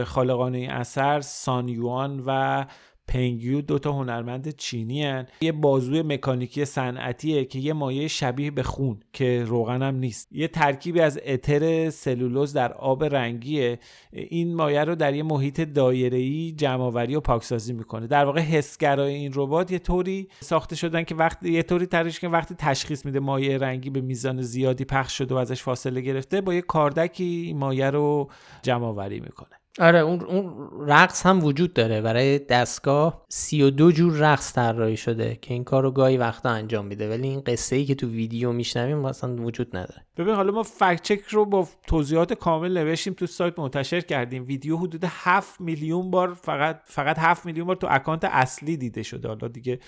[0.04, 2.64] خالقان این اثر سانیوان و
[3.08, 5.26] پنگیو دو تا هنرمند چینی هن.
[5.40, 10.28] یه بازوی مکانیکی صنعتیه که یه مایه شبیه به خون که روغن نیست.
[10.32, 13.78] یه ترکیبی از اتر سلولوز در آب رنگیه.
[14.12, 18.06] این مایه رو در یه محیط دایره‌ای جمعآوری و پاکسازی می‌کنه.
[18.06, 22.28] در واقع حسگرای این ربات یه طوری ساخته شدن که وقتی یه طوری طراحی که
[22.28, 26.54] وقتی تشخیص میده مایع رنگی به میزان زیادی پخش شده و ازش فاصله گرفته با
[26.54, 28.30] یه کاردکی مایه رو
[28.62, 29.61] جمعآوری می‌کنه.
[29.78, 32.00] آره اون اون رقص هم وجود داره.
[32.00, 37.10] برای دستگاه 32 جور رقص طراحی شده که این کار رو گاهی وقتا انجام میده.
[37.10, 40.04] ولی این قصه ای که تو ویدیو میشنویم اصلا وجود نداره.
[40.16, 44.44] ببین حالا ما fact check رو با توضیحات کامل نوشتیم تو سایت منتشر کردیم.
[44.44, 49.28] ویدیو حدود 7 میلیون بار فقط فقط 7 میلیون بار تو اکانت اصلی دیده شده.
[49.28, 49.78] حالا دیگه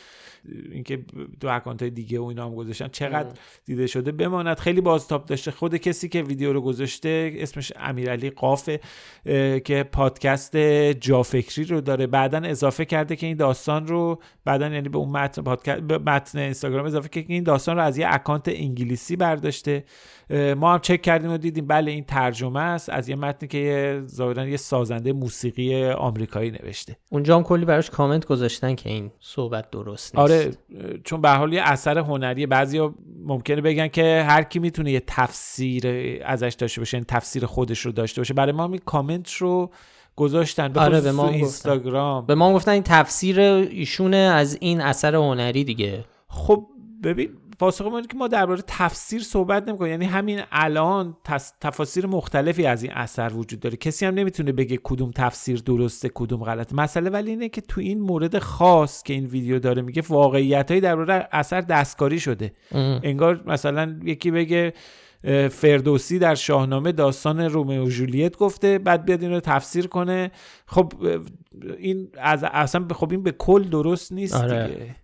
[0.72, 1.04] اینکه
[1.40, 3.28] تو اکانت های دیگه و اینا هم گذاشتن چقدر
[3.64, 4.58] دیده شده؟ بماند.
[4.58, 5.50] خیلی بازتاب داشته.
[5.50, 8.80] خود کسی که ویدیو رو گذاشته اسمش امیرعلی قافه
[9.64, 10.56] که پادکست
[11.00, 12.06] جافکری رو داره.
[12.06, 16.86] بعدا اضافه کرده که این داستان رو بعدا یعنی به اون متن پادکست متن اینستاگرام
[16.86, 19.84] اضافه که این داستان رو از یه اکانت انگلیسی برداشته.
[20.30, 22.90] ما هم چک کردیم و دیدیم بله این ترجمه است.
[22.90, 26.96] از یه متنی که ظاهرا یه سازنده موسیقی آمریکایی نوشته.
[27.10, 30.32] اونجا هم کلی براش کامنت گذاشتن که این صحبت درست نیست.
[30.32, 30.50] آره
[31.04, 35.86] چون به حال یه اثر هنری بعضیا ممکنه بگن که هر کی می‌تونه یه تفسیر
[36.24, 38.34] ازش داشته باشه این تفسیر خودش رو داشته باشه.
[38.34, 39.70] برای ما این کامنت رو
[40.16, 40.68] گذاشتن.
[40.68, 42.26] به آره به ما اینستاگرام.
[42.26, 46.04] به ما گفتن این تفسیر ایشونه از این اثر هنری دیگه.
[46.28, 46.66] خب
[47.02, 49.90] ببین پاسخ ما که ما درباره تفسیر صحبت نمی‌کنیم.
[49.90, 51.16] یعنی همین الان
[51.60, 53.76] تفاسیر مختلفی از این اثر وجود داره.
[53.76, 58.00] کسی هم نمی‌تونه بگه کدوم تفسیر درسته کدوم غلط مسئله ولی اینه که تو این
[58.00, 62.52] مورد خاص که این ویدیو داره میگه واقعیتهایی درباره اثر دستکاری شده.
[62.72, 64.72] انگار مثلا یکی بگه
[65.50, 70.30] فردوسی در شاهنامه داستان رومئو و جولیت گفته بعد بیاد این رو تفسیر کنه.
[70.66, 70.92] خب
[71.78, 74.68] این از اصلا خب این به کل درست نیست آره.
[74.68, 74.94] دیگه.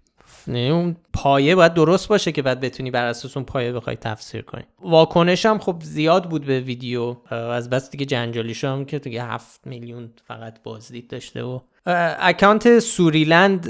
[0.48, 4.42] نه اون پایه باید درست باشه که بعد بتونی بر اساس اون پایه بخوای تفسیر
[4.42, 4.62] کنی.
[4.83, 7.16] واکنش هم خب زیاد بود به ویدیو.
[7.31, 13.66] از بس دیگه جنجالی هم که دیگه هفت میلیون فقط بازدید داشته و اکانت سوریلند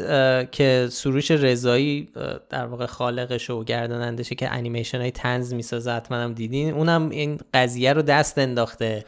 [0.50, 2.08] که سروش رضایی
[2.50, 6.74] در واقع خالقش و گردانندشه که انیمیشن های تنز می‌سازه حتما هم دیدین.
[6.74, 9.04] اونم این قضیه رو دست انداخته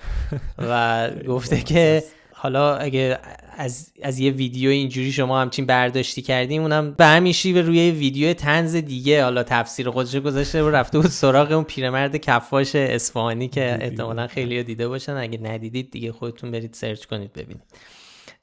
[0.58, 2.02] و گفته که
[2.42, 3.18] حالا اگه
[3.56, 8.34] از, از یه ویدیو اینجوری شما همچین برداشتی کردیم اونم به همین شیوه روی ویدیو
[8.34, 13.78] تنز دیگه حالا تفسیر خودش گذاشته و رفته بود سراغ اون پیرمرد کفاش اصفهانی که
[13.80, 15.16] احتمالا خیلی دیده باشن.
[15.16, 17.64] اگه ندیدید دیگه خودتون برید سرچ کنید ببینید.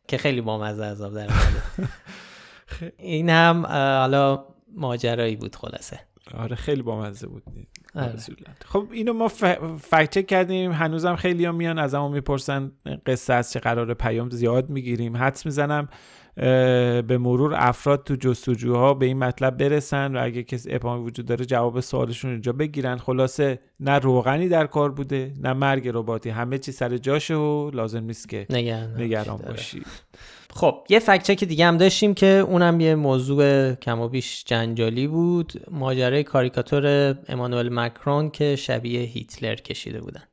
[0.07, 1.29] که خیلی بامزه عذاب در
[2.97, 5.99] این هم حالا ماجرایی بود خلاصه.
[6.37, 7.43] آره خیلی بامزه بود.
[8.65, 9.43] خب اینو ما ف...
[10.27, 10.71] کردیم.
[10.71, 12.71] هنوزم خیلی ها میان از ما می‌پرسن
[13.05, 15.17] قصه از چه قرار پیام زیاد می‌گیریم.
[15.17, 15.87] حدس می‌زنم
[16.35, 21.45] به مرور افراد تو جستجوها به این مطلب برسن و اگه کسی اپامی وجود داره
[21.45, 22.97] جواب سوالشون اینجا بگیرن.
[22.97, 28.03] خلاصه نه روغنی در کار بوده نه مرگ رباتی همه چی سر جاشه و لازم
[28.03, 28.47] نیست که
[28.97, 29.81] نگران باشی.
[30.53, 35.07] خب یه فکت که دیگه هم داشتیم که اونم یه موضوع کم و بیش جنجالی
[35.07, 35.53] بود.
[35.71, 40.23] ماجرای کاریکاتور امانوئل مکرون که شبیه هیتلر کشیده بودن.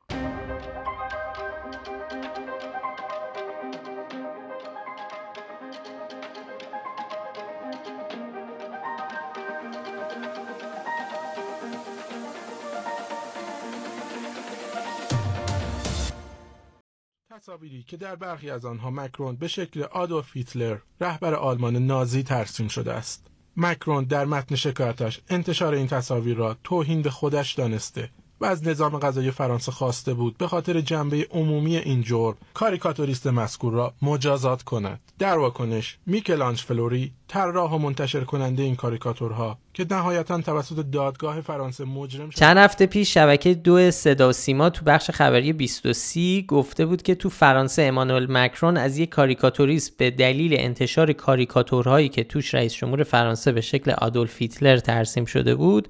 [17.87, 22.93] که در برخی از آنها مکرون به شکل آدولف هیتلر رهبر آلمان نازی ترسیم شده
[22.93, 23.27] است.
[23.57, 28.11] مکرون در متن شکایتش انتشار این تصاویر را توهین به خودش دانسته.
[28.41, 33.73] و از نظام غذایی فرانسه خواسته بود به خاطر جنبه عمومی این جرم کاریکاتوریست مذکور
[33.73, 40.41] را مجازات کند در واکنش میکلانج فلوری طراح و منتشر کننده این کاریکاتورها که نهایتا
[40.41, 42.39] توسط دادگاه فرانسه مجرم شد.
[42.39, 47.29] چند هفته پیش شبکه دو صدا سیما تو بخش خبری 23 گفته بود که تو
[47.29, 53.53] فرانسه امانوئل مکرون از یک کاریکاتوریست به دلیل انتشار کاریکاتورهایی که توش رئیس جمهور فرانسه
[53.53, 55.89] به شکل آدولف هیتلر ترسیم شده بود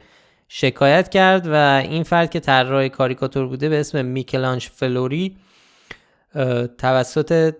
[0.48, 5.36] شکایت کرد و این فرد که طراح کاریکاتور بوده به اسم میکلانج فلوری
[6.78, 7.54] توسط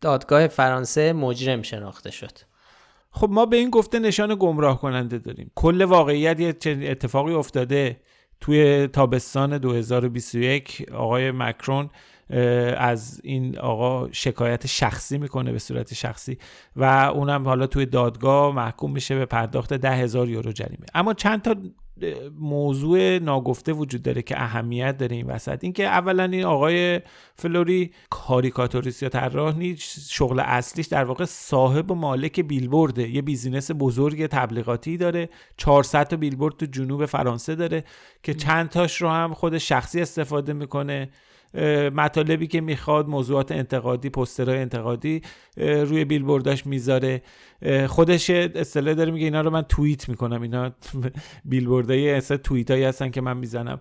[0.00, 2.38] دادگاه فرانسه مجرم شناخته شد.
[3.10, 5.50] خب ما به این گفته نشان گمراه کننده داریم.
[5.54, 8.00] کل واقعیت یه اتفاقی افتاده
[8.40, 11.90] توی تابستان 2021 آقای مکرون
[12.76, 16.38] از این آقا شکایت شخصی می‌کنه به صورت شخصی
[16.76, 20.86] و اونم حالا توی دادگاه محکوم میشه به پرداخت ده هزار یورو جریمه.
[20.94, 21.54] اما چند تا
[22.40, 25.58] موضوع ناگفته وجود داره که اهمیت داره این وسط.
[25.64, 27.00] اینکه اولا این آقای
[27.34, 33.08] فلوری کاریکاتوریست یا طراح نیست شغل اصلیش در واقع صاحب و مالک بیلبورده.
[33.08, 35.28] یه business بزرگ تبلیغاتی داره.
[35.56, 37.84] 400 تا بیلبورد تو جنوب فرانسه داره
[38.22, 41.10] که چند تاش رو هم خود شخصی استفاده می‌کنه.
[41.94, 45.22] مطالبی که می‌خواد موضوعات انتقادی پوسترهای انتقادی
[45.56, 47.22] روی بیلبورداش می‌ذاره.
[47.86, 50.42] خودش اصطلاح داره میگه اینا رو من توییت می‌کنم.
[50.42, 50.70] اینا
[51.44, 53.80] بیلبوردای اصلا توییت هایی هستن که من می‌زنم.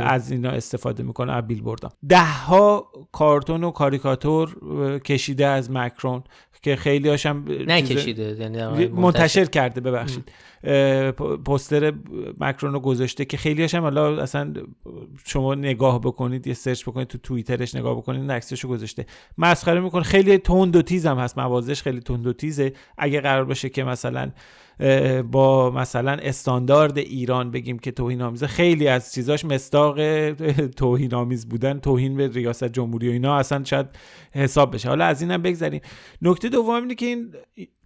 [0.00, 1.90] از اینا استفاده می‌کنم از بیلبوردام.
[2.08, 4.56] ده ها کارتون و کاریکاتور
[4.98, 6.22] کشیده از مکرون
[6.62, 10.32] که خیلی هاشم نکشیده یعنی منتشر کرده ببخشید.
[11.44, 11.92] پستر
[12.40, 14.52] مکرون رو گذاشته که خیلی هاشم حالا اصلا
[15.24, 19.06] شما نگاه بکنید یه سرچ بکنید تو توییترش نگاه بکنید عکسش رو گذاشته.
[19.38, 20.02] مسخره می‌کنه.
[20.02, 21.38] خیلی تند و تیز هم هست.
[21.38, 22.72] موازش خیلی تند و تیزه.
[22.98, 24.30] اگه قرار باشه که مثلا
[25.30, 29.98] با مثلا استاندارد ایران بگیم که توهین آمیزه خیلی از چیزاش مستاق
[30.80, 31.78] توهین آمیز بودن.
[31.78, 33.86] توهین به ریاست جمهوری و اینا اصلا شاید
[34.34, 34.88] حساب بشه.
[34.88, 35.80] حالا از اینم بگذریم.
[36.22, 37.34] نکته دوم اینه که این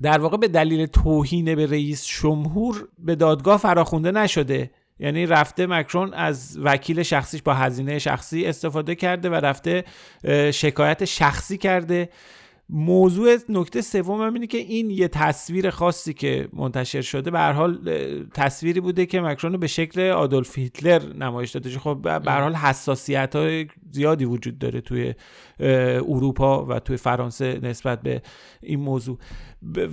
[0.02, 2.61] در واقع به دلیل توهین به رئیس جمهور
[2.98, 4.70] به دادگاه فراخونده نشده.
[4.98, 9.84] یعنی رفته مکرون از وکیل شخصیش با هزینه شخصی استفاده کرده و رفته
[10.50, 12.08] شکایت شخصی کرده.
[12.70, 17.52] موضوع نکته سوم هم اینه که این یه تصویر خاصی که منتشر شده به هر
[17.52, 17.78] حال
[18.34, 21.78] تصویری بوده که مکرون به شکل آدولف هیتلر نمایش داده.
[21.78, 25.14] خب به هر حال حساسیت های زیادی وجود داره توی
[25.60, 28.22] اروپا و توی فرانسه نسبت به
[28.62, 29.18] این موضوع.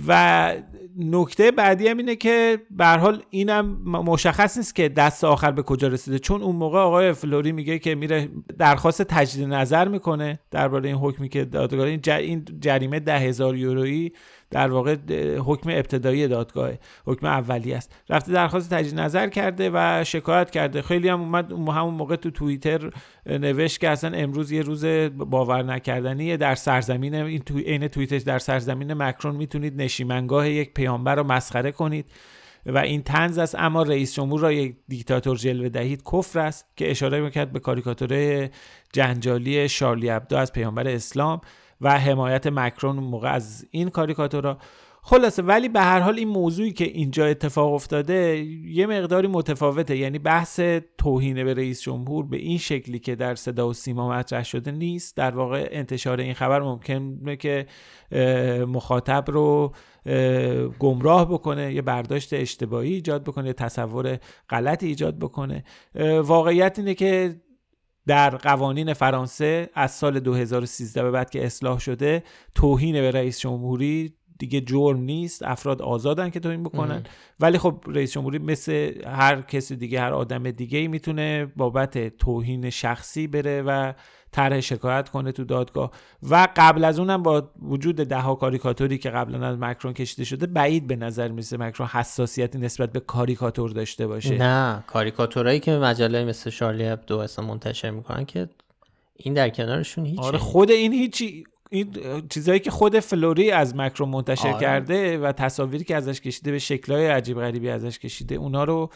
[0.08, 0.54] و
[0.98, 5.88] نکته بعدی هم اینه که به حال اینم مشخص نیست که دست آخر به کجا
[5.88, 6.18] رسیده.
[6.18, 11.28] چون اون موقع آقای فلوری میگه که میره درخواست تجدید نظر می‌کنه درباره این حکمی
[11.28, 14.12] که دادگاه این جریمه ده هزار یورویی
[14.50, 14.96] در واقع
[15.38, 16.70] حکم ابتدایی دادگاه
[17.06, 17.94] حکم اولی است.
[18.08, 20.82] رفته درخواست تجدید نظر کرده و شکایت کرده.
[20.82, 22.90] خیلی هم اومد همون موقع تو توییتر
[23.26, 24.84] نوشت که اصلا امروز یه روز
[25.16, 26.36] باور نکردنیه.
[26.36, 31.72] در سرزمین این تو عین توییتش در سرزمین مکرون می‌تونید نشیمنگاه یک پیامبر رو مسخره
[31.72, 32.06] کنید
[32.66, 33.54] و این تنز است.
[33.58, 36.02] اما رئیس جمهور را یک دیکتاتور جلوه دهید.
[36.12, 38.50] کفر است که اشاره می‌کرد به کاریکاتوره
[38.92, 41.40] جنجالی شارلی ابدو از پیامبر اسلام.
[41.80, 44.58] و حمایت مکرون موقع از این کاریکاتورا.
[45.02, 49.96] خلاصه ولی به هر حال این موضوعی که اینجا اتفاق افتاده یه مقداری متفاوته.
[49.96, 50.60] یعنی بحث
[50.98, 55.16] توهین به رئیس جمهور به این شکلی که در صدا و سیما مطرح شده نیست.
[55.16, 57.66] در واقع انتشار این خبر ممکنه که
[58.66, 59.72] مخاطب رو
[60.78, 64.18] گمراه بکنه یه برداشت اشتباهی ایجاد بکنه یه تصور
[64.50, 65.64] غلطی ایجاد بکنه.
[66.22, 67.40] واقعیت اینه که
[68.10, 72.22] در قوانین فرانسه از سال 2013 به بعد که اصلاح شده
[72.54, 77.02] توهین به رئیس جمهوری دیگه جرم نیست افراد آزادن که توهین بکنن.
[77.40, 82.70] ولی خب رئیس جمهوری مثل هر کسی دیگه هر آدم دیگه ای می‌تونه بابت توهین
[82.70, 83.92] شخصی بره و
[84.32, 85.90] طرح شکایت کنه تو دادگاه.
[86.30, 90.46] و قبل از اونم با وجود ده ها کاریکاتوری که قبلا از مکرون کشیده شده
[90.46, 94.38] بعید به نظر میسه مکرون حساسیتی نسبت به کاریکاتور داشته باشه.
[94.38, 98.48] نه کاریکاتورایی که مجله مثل شارلی ابدو اصلا منتشر می‌کنن که
[99.16, 101.44] این در کنارشون هیچ آره خود این هیچی.
[101.70, 101.96] این
[102.28, 104.60] چیزایی که خود فلوری از مکرو منتشر آره.
[104.60, 108.90] کرده و تصاویری که ازش کشیده به شکلهای عجیب غریبی ازش کشیده اونا رو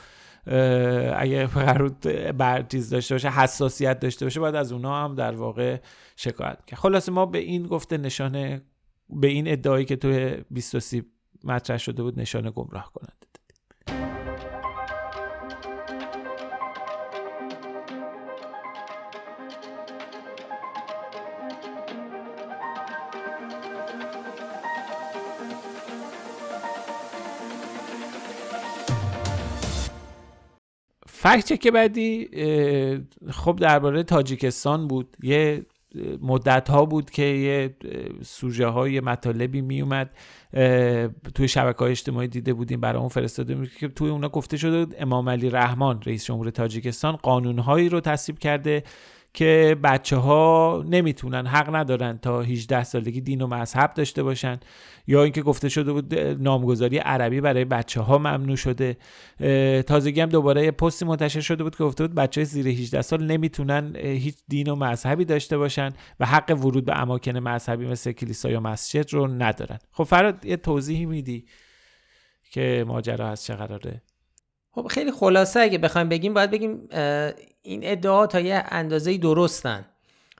[1.16, 1.88] اگه قرار
[2.32, 5.80] بر چیز داشته باشه حساسیت داشته باشه باید از اونا هم در واقع
[6.16, 8.62] شکایت کرد خلاصه ما به این گفته نشانه
[9.08, 11.02] به این ادعایی که توی 23
[11.44, 13.26] مطرح شده بود نشانه گمراه کننده
[31.24, 32.28] فکت که بعدی
[33.30, 35.16] خب درباره تاجیکستان بود.
[35.22, 35.66] یه
[36.22, 37.76] مدت ها بود که یه
[38.22, 40.10] سوژه های مطالبی می اومد
[41.34, 44.96] توی شبکه های اجتماعی دیده بودیم برای اون فرستاده بود که توی اونا گفته شده
[44.98, 48.82] امام علی رحمان رئیس جمهور تاجیکستان قانون هایی رو تصویب کرده.
[49.34, 54.60] که بچه ها نمی‌تونن حق ندارن تا 18 سالگی دین و مذهب داشته باشن
[55.06, 58.96] یا اینکه گفته شده بود نامگذاری عربی برای بچه ها ممنوع شده.
[59.82, 63.26] تازگی هم دوباره پستی منتشر شده بود که گفته بود بچه های زیر 18 سال
[63.26, 68.50] نمی‌تونن هیچ دین و مذهبی داشته باشن و حق ورود به اماکن مذهبی مثل کلیسا
[68.50, 69.78] یا مسجد رو ندارن.
[69.92, 71.44] خب فراد یه توضیحی میدی
[72.50, 74.02] که ماجرا از چه قراره؟
[74.70, 76.88] خب خیلی خلاصه اگه بخوایم بگیم باید بگیم
[77.66, 79.84] این ادعا تا یه اندازه درستن.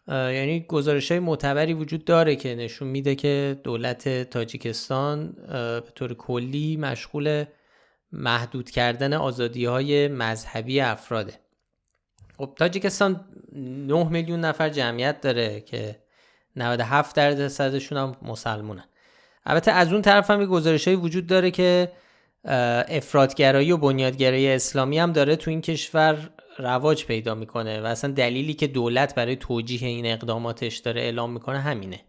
[0.08, 6.76] یعنی گزارش های معتبری وجود داره که نشون میده که دولت تاجیکستان به طور کلی
[6.76, 7.44] مشغول
[8.12, 11.32] محدود کردن آزادی های مذهبی افراده.
[12.38, 15.98] خب تاجیکستان 9 میلیون نفر جمعیت داره که
[16.56, 18.84] 97 درصدشون هم مسلمونن
[19.46, 21.92] البته از اون طرف هم گزارش وجود داره که
[22.88, 28.54] افرادگرایی و بنیادگرایی اسلامی هم داره تو این کشور رواج پیدا می‌کنه و اصلا دلیلی
[28.54, 32.00] که دولت برای توجیه این اقداماتش داره اعلام می‌کنه همینه.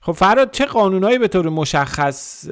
[0.00, 2.48] خب فراد چه قانونهایی به طور مشخص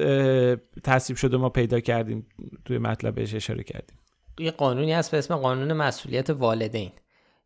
[0.83, 2.27] تصویب شده ما پیدا کردیم
[2.65, 3.97] توی مطلبش اشاره کردیم؟
[4.39, 6.91] یه قانونی هست به اسم قانون مسئولیت والدین.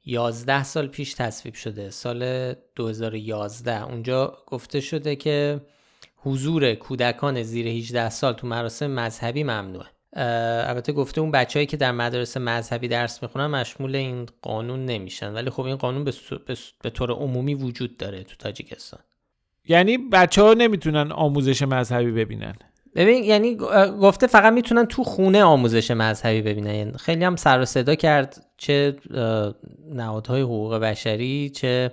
[0.06, 5.62] 11 سال پیش تصویب شده سال 2011 اونجا گفته شده که
[6.18, 9.88] حضور کودکان زیر 18 سال تو مراسم مذهبی ممنوعه.
[10.16, 15.34] البته گفته اون بچههایی که در مدارس مذهبی درس می‌خونن مشمول این قانون نمیشن.
[15.34, 16.04] ولی خب این قانون
[16.84, 19.00] به طور عمومی وجود داره تو تاجیکستان.
[19.68, 22.56] یعنی بچه ها نمی‌تونن آموزش مذهبی ببینن.
[22.96, 23.56] ببین یعنی
[24.02, 26.76] گفته فقط می‌تونن تو خونه آموزش مذهبی ببینن.
[26.76, 28.96] یعنی خیلی هم سر و صدا کرد چه
[29.94, 31.92] نهادهای حقوق بشری چه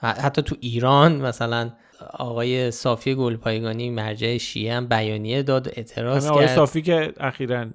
[0.00, 1.70] حتی تو ایران مثلا
[2.12, 7.66] آقای صافی گلپایگانی مرجع شیعه هم بیانیه داد و اعتراض کرد آقای صافی که اخیرا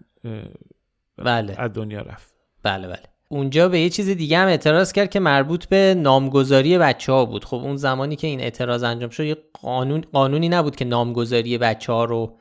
[1.17, 1.55] بله.
[1.57, 2.33] از دنیا رفت.
[2.63, 3.03] بله بله.
[3.29, 7.45] اونجا به یه چیز دیگه هم اعتراض کرد که مربوط به نامگذاری بچه ها بود.
[7.45, 11.93] خب اون زمانی که این اعتراض انجام شد یه قانون قانونی نبود که نامگذاری بچه
[11.93, 12.37] ها رو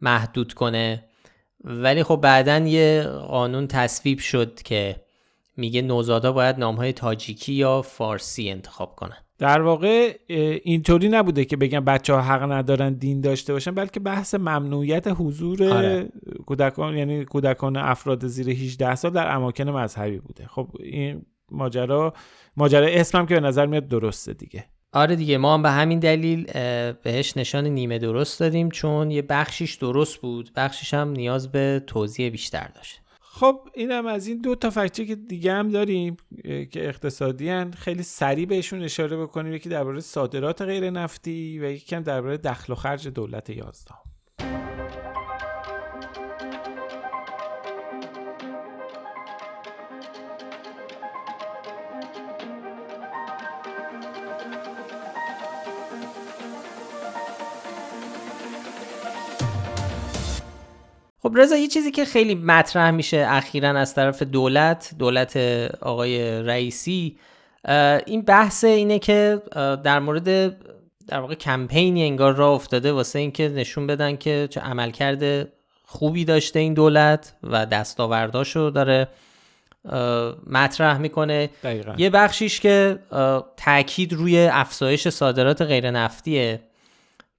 [0.00, 1.04] محدود کنه.
[1.64, 4.96] ولی خب بعدا یه قانون تصویب شد که
[5.56, 9.16] میگه نوزادا باید نامهای تاجیکی یا فارسی انتخاب کنن.
[9.44, 10.16] در واقع
[10.64, 15.68] اینطوری نبوده که بگن بچه ها حق ندارن دین داشته باشن بلکه بحث ممنوعیت حضور
[15.68, 16.08] آره.
[16.46, 20.46] کودکان یعنی کودکان افراد زیر 18 سال در اماکن مذهبی بوده.
[20.46, 22.14] خب این ماجرا
[22.56, 24.64] ماجرا اسمم که به نظر میاد درسته دیگه.
[24.92, 26.44] آره دیگه ما هم به همین دلیل
[27.02, 30.50] بهش نشان نیمه درست دادیم چون یه بخشیش درست بود.
[30.56, 33.00] بخشیش هم نیاز به توضیح بیشتر داشت.
[33.36, 37.70] خب اینم از این دو تا فکچه که دیگه هم داریم که اقتصادی هن.
[37.70, 42.72] خیلی سریع بهشون اشاره بکنیم یکی درباره صادرات غیر نفتی و یکی هم درباره دخل
[42.72, 43.98] و خرج دولت یازدهم
[61.24, 65.36] خب رضا یه چیزی که خیلی مطرح میشه اخیرا از طرف دولت دولت
[65.80, 67.16] آقای رئیسی
[68.06, 69.42] این بحث اینه که
[69.84, 70.24] در مورد
[71.06, 75.48] در واقع کمپینی انگار را افتاده واسه اینکه نشون بدن که چه عملکرد
[75.86, 79.08] خوبی داشته این دولت و دستاورداشو داره
[80.46, 81.94] مطرح می‌کنه دقیقا.
[81.98, 82.98] یه بخشیش که
[83.56, 86.60] تاکید روی افزایش صادرات غیر نفتیه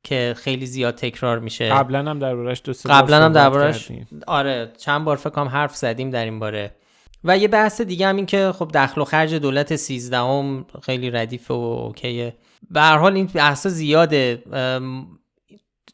[0.06, 1.70] که خیلی زیاد تکرار میشه.
[1.70, 3.92] قبلا هم دربارش دو سه قبلا هم دربارش
[4.28, 6.76] آره چند بار فکر کنم حرف زدیم در این باره.
[7.24, 11.12] و یه بحث دیگه هم این که خب دخل و خرج دولت 13 هم خیلی
[11.12, 12.36] ردیف و اوکیه.
[12.72, 14.44] به هر حال این بحث زیاده.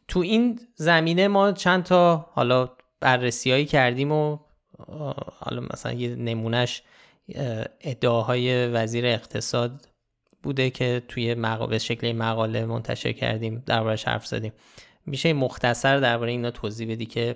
[0.07, 2.69] تو این زمینه ما چند تا حالا
[2.99, 4.37] بررسیایی کردیم و
[5.39, 6.83] حالا مثلا یه نمونهش
[7.81, 9.90] ادعاهای وزیر اقتصاد
[10.43, 14.51] بوده که توی مقاله شکل مقاله منتشر کردیم دربارش حرف زدیم.
[15.05, 17.35] میشه مختصر درباره اینا توضیح بدی که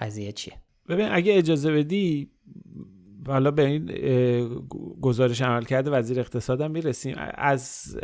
[0.00, 0.54] قضیه چیه؟
[0.88, 2.30] ببین اگه اجازه بدی
[3.26, 3.86] حالا به این
[5.00, 7.16] گزارش عمل کرده وزیر اقتصادم می‌رسیم.
[7.34, 7.94] از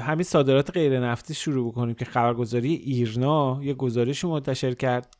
[0.00, 5.16] همین صادرات غیر نفتی شروع بکنیم که خبرگزاری ایرنا یه گزارشی منتشر کرد.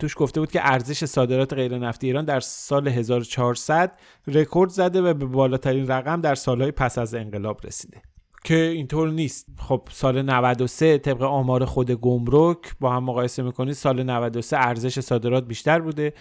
[0.00, 3.92] توش گفته بود که ارزش صادرات غیر نفتی ایران در سال 1400
[4.26, 8.02] رکورد زده و به بالاترین رقم در سالهای پس از انقلاب رسیده.
[8.44, 9.46] که اینطور نیست.
[9.58, 15.46] خب سال 93 طبق آمار خود گمرک با هم مقایسه می‌کنید سال 93 ارزش صادرات
[15.46, 16.12] بیشتر بوده.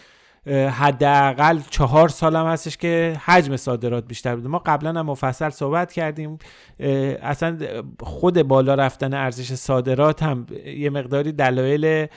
[0.47, 4.47] حداقل چهار سال هم هستش که حجم صادرات بیشتر بوده.
[4.47, 6.37] ما قبلا هم مفصل صحبت کردیم.
[7.21, 7.57] اصلا
[7.99, 12.07] خود بالا رفتن ارزش صادرات هم یه مقداری دلایل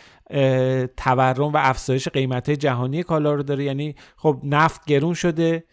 [0.96, 3.64] تورم و افزایش قیمت جهانی کالا رو داره.
[3.64, 5.64] یعنی خب نفت گرون شده.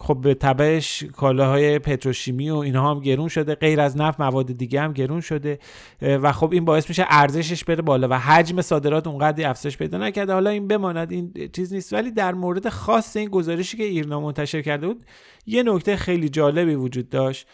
[0.00, 3.54] خب به تبعش کالاهای پتروشیمی و اینها هم گرون شده.
[3.54, 5.58] غیر از نفت مواد دیگه هم گرون شده.
[6.02, 10.32] و خب این باعث میشه ارزشش بره بالا و حجم صادرات اونقدر افزایش پیدا نکرده.
[10.32, 11.92] حالا این بماند این چیز نیست.
[11.92, 15.04] ولی در مورد خاص این گزارشی که ایرنا منتشر کرده بود
[15.46, 17.46] یه نکته خیلی جالبی وجود داشت.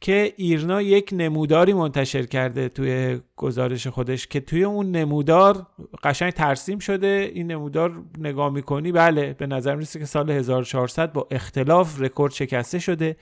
[0.00, 5.66] که ایرنا یک نموداری منتشر کرده توی گزارش خودش که توی اون نمودار
[6.04, 7.30] قشنگ ترسیم شده.
[7.34, 12.78] این نمودار نگاه می‌کنی بله به نظر می‌رسه که سال 1400 با اختلاف رکورد شکسته
[12.78, 13.16] شده.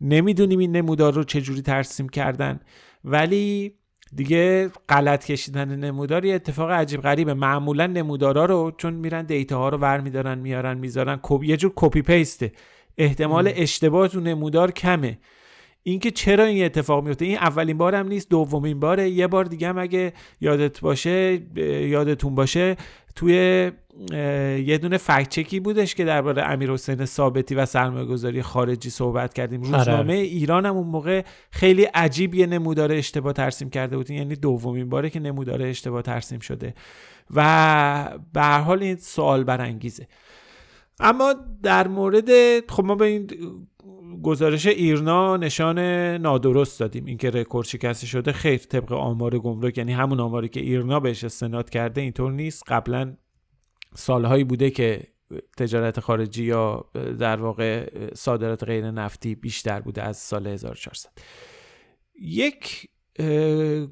[0.00, 2.60] نمی‌دونیم این نمودار رو چجوری ترسیم کردن.
[3.04, 3.74] ولی
[4.16, 7.34] دیگه غلط کشیدن نمودار یه اتفاق عجیب غریبه.
[7.34, 12.02] معمولا نمودارا رو چون میرن data ها رو ور میدارن میارن می‌ذارن یه جور copy
[12.02, 12.52] paste ه.
[12.98, 15.18] احتمال اشتباه تو نمودار کمه.
[15.82, 19.10] اینکه چرا این اتفاق میفته؟ این اولین بارم نیست دومین باره.
[19.10, 21.42] یه بار دیگه هم اگه یادت باشه
[21.88, 22.76] یادتون باشه
[23.14, 23.34] توی
[24.66, 29.64] یه دونه فکچکی بودش که درباره امیر حسین ثابتی و سرمایه گذاری خارجی صحبت کردیم.
[29.64, 29.76] آره.
[29.76, 34.10] روزنامه ایران هم اون موقع خیلی عجیب یه نمودار اشتباه ترسیم کرده بود.
[34.10, 36.74] یعنی دومین باره که نمودار اشتباه ترسیم شده.
[37.34, 40.06] و به هر حال این سوال برانگیزه.
[41.00, 42.30] اما در مورد
[42.70, 43.30] خب ما به این
[44.22, 45.78] گزارش ایرنا نشان
[46.16, 47.04] نادرست دادیم.
[47.04, 51.70] اینکه رکورد شکسته شده خیر طبق آمار گمرک یعنی همون آماری که ایرنا بهش استناد
[51.70, 52.62] کرده اینطور نیست.
[52.66, 53.16] قبلا
[53.94, 55.02] سالهایی بوده که
[55.56, 56.84] تجارت خارجی یا
[57.18, 61.10] در واقع صادرات غیر نفتی بیشتر بوده از سال 1400
[62.20, 62.88] یک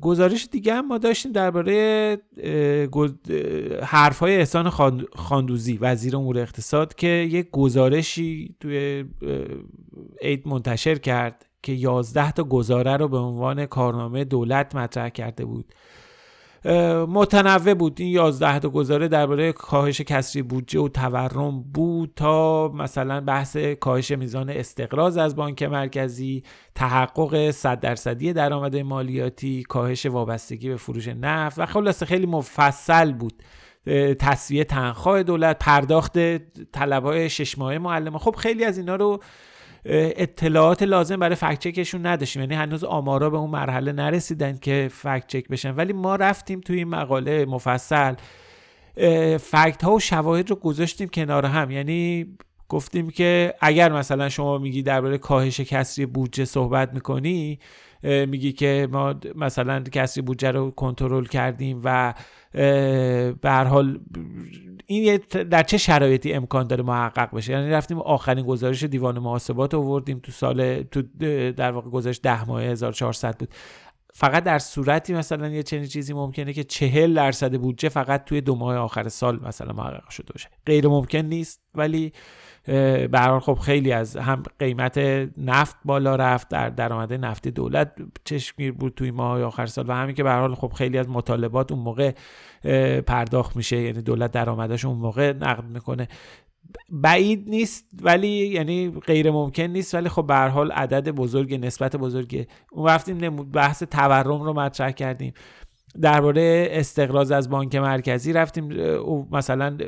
[0.00, 2.18] گزارش دیگه هم ما داشتیم درباره
[3.82, 4.70] حرف های احسان
[5.16, 9.04] خاندوزی وزیر امور اقتصاد که یک گزارشی توی
[10.22, 15.74] عید منتشر کرد که 11 تا گزاره رو به عنوان کارنامه دولت مطرح کرده بود.
[17.08, 18.00] متنوع بود.
[18.00, 24.10] این 11 تا گزاره درباره کاهش کسری بودجه و تورم بود تا مثلا بحث کاهش
[24.10, 26.42] میزان استقراض از بانک مرکزی
[26.74, 33.42] تحقق 100 درصدی درآمد مالیاتی کاهش وابستگی به فروش نفت و خلاصه خیلی مفصل بود.
[34.18, 36.18] تصویه تنخواه دولت پرداخت
[36.72, 39.20] طلبهای شش ماهه معلم خب خیلی از اینا رو
[39.90, 42.42] اطلاعات لازم برای فکت چکشون نداشتیم.
[42.42, 45.74] یعنی هنوز آمارا به اون مرحله نرسیدن که فکت چک بشن.
[45.74, 48.14] ولی ما رفتیم توی این مقاله مفصل
[49.40, 51.70] فکت ها و شواهد رو گذاشتیم کنار هم.
[51.70, 52.26] یعنی
[52.68, 57.58] گفتیم که اگر مثلا شما میگی درباره کاهش کسری بودجه صحبت می‌کنی
[58.02, 62.14] میگی که ما مثلا کسری بودجه رو کنترل کردیم و
[63.32, 64.00] به هر حال
[64.86, 65.20] این
[65.50, 70.32] در چه شرایطی امکان داره محقق بشه؟ یعنی رفتیم آخرین گزارش دیوان محاسبات آوردیم تو
[70.32, 71.02] سال تو
[71.52, 73.54] در واقع گزارش ده ماه 1400 بود.
[74.14, 78.54] فقط در صورتی مثلا یه چنین چیزی ممکنه که چهل درصد بودجه فقط توی دو
[78.54, 80.48] ماه آخر سال مثلا محقق شده باشه.
[80.66, 82.12] غیر ممکن نیست ولی
[82.68, 84.98] به خب خیلی از هم قیمت
[85.38, 87.92] نفت بالا رفت در درآمد نفتی دولت
[88.24, 91.72] چشمگیر بود توی ماه آخر سال و همین که به حال خب خیلی از مطالبات
[91.72, 92.12] اون موقع
[93.00, 96.08] پرداخت میشه یعنی دولت درآمدش اون موقع نقد می‌کنه.
[96.90, 102.46] بعید نیست ولی یعنی غیر ممکن نیست ولی خب به حال عدد بزرگ نسبت بزرگه
[102.72, 105.32] اون رفتیم بحث تورم رو مطرح کردیم.
[106.00, 108.68] درباره استقراض از بانک مرکزی رفتیم
[109.32, 109.78] مثلا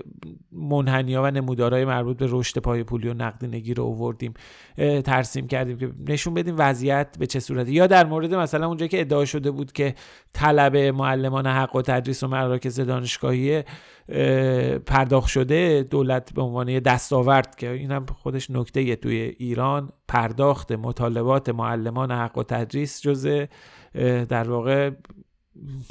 [0.52, 4.34] منحنیا و نمودارهای مربوط به رشد پای پولی و نقدینگی رو اووردیم
[5.04, 9.00] ترسیم کردیم که نشون بدیم وضعیت به چه صورتی یا در مورد مثلا اونجا که
[9.00, 9.94] ادعا شده بود که
[10.32, 13.62] طلب معلمان حق و تدریس و مراکز دانشگاهی
[14.86, 21.48] پرداخت شده دولت به عنوان دستاورد که این هم خودش نکته توی ایران پرداخت مطالبات
[21.48, 23.46] معلمان حق و تدریس جزء
[24.28, 24.90] در واقع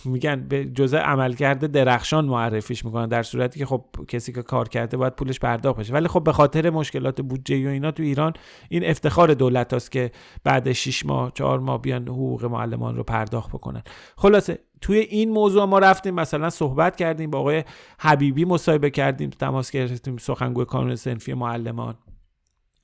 [0.05, 4.97] میگن به جزء عملکرد درخشان معرفیش می‌کنن در صورتی که خب کسی که کار کرده
[4.97, 8.33] باید پولش پرداخت بشه ولی خب به خاطر مشکلات بودجه و اینا تو ایران
[8.69, 10.11] این افتخار دولت هست که
[10.43, 13.83] بعد 6 ماه 4 ماه بیان حقوق معلمان رو پرداخت بکنن.
[14.17, 17.63] خلاصه توی این موضوع ما رفتیم مثلا صحبت کردیم با آقای
[17.99, 21.95] حبیبی مصاحبه کردیم تماس گرفتیم سخنگوی کانون سنفی معلمان.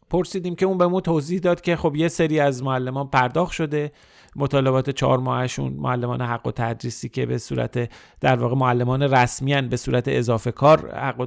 [0.09, 3.91] پرسیدیم که اون به ما توضیح داد که خب یه سری از معلمان پرداخت شده.
[4.35, 7.89] مطالبات چهار ماهشون معلمان حق و تدریسی که به صورت
[8.21, 11.25] در واقع معلمان رسمی به صورت اضافه کار حق و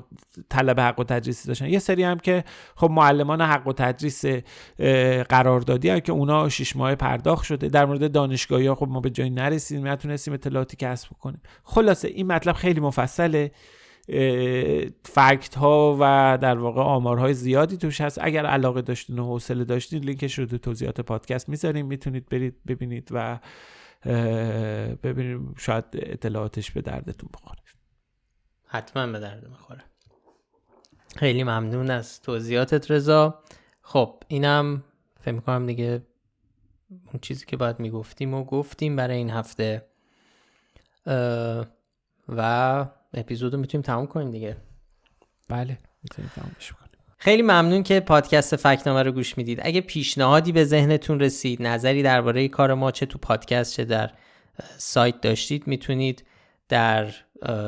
[0.49, 1.67] طلب حق و تدریسی داشتن.
[1.67, 2.45] یه سری هم که
[2.77, 4.25] خب معلمان حق و تدریس
[5.29, 7.69] قراردادی هم که اونا شش ماه پرداخت شده.
[7.69, 12.27] در مورد دانشگاهی ها خب ما به جایی نرسیدیم نتونستیم اطلاعاتی کسب کنیم خلاصه این
[12.27, 13.51] مطلب خیلی مفصله.
[15.05, 18.19] فکت ها و در واقع آمارهای زیادی توش هست.
[18.23, 21.87] اگر علاقه داشتین و حوصله داشتین لینکش رو تو توضیحات پادکست می‌ذاریم.
[21.87, 23.39] می‌تونید برید ببینید و
[25.03, 27.59] ببینید شاید اطلاعاتش به دردتون بخوره.
[28.67, 29.85] حتما به درد می‌خوره.
[31.17, 33.43] خیلی ممنون از توضیحاتت رضا.
[33.83, 34.85] خب اینم
[35.21, 36.03] فکر می‌کنم دیگه
[36.91, 39.87] اون چیزی که باید می‌گفتیم و گفتیم برای این هفته.
[42.29, 44.57] و اپیزود رو می‌تونیم تموم کنیم دیگه.
[45.49, 46.89] بله می‌تونیم تمومش کنیم
[47.19, 49.61] خیلی ممنون که پادکست فکنامه رو گوش می‌دید.
[49.63, 54.11] اگه پیشنهادی به ذهنتون رسید نظری درباره کار ما چه تو پادکست چه در
[54.77, 56.25] سایت داشتید می‌تونید
[56.69, 57.11] در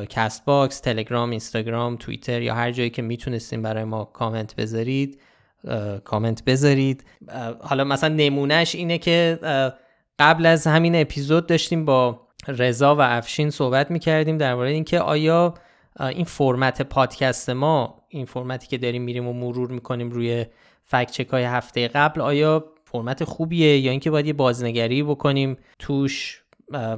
[0.08, 5.20] Castbox، تلگرام، اینستاگرام، توییتر یا هر جایی که می‌تونستیم برای ما کامنت بذارید
[6.04, 7.04] کامنت بذارید.
[7.60, 9.38] حالا مثلا نمونهش اینه که
[10.18, 15.54] قبل از همین اپیزود داشتیم با رضا و افشین صحبت می‌کردیم درباره اینکه آیا
[16.00, 20.46] این فرمت پادکست ما این فرمتی که داریم میریم و مرور می‌کنیم روی
[20.84, 26.42] fact check های هفته قبل آیا فرمت خوبیه یا اینکه باید یه بازنگری بکنیم توش؟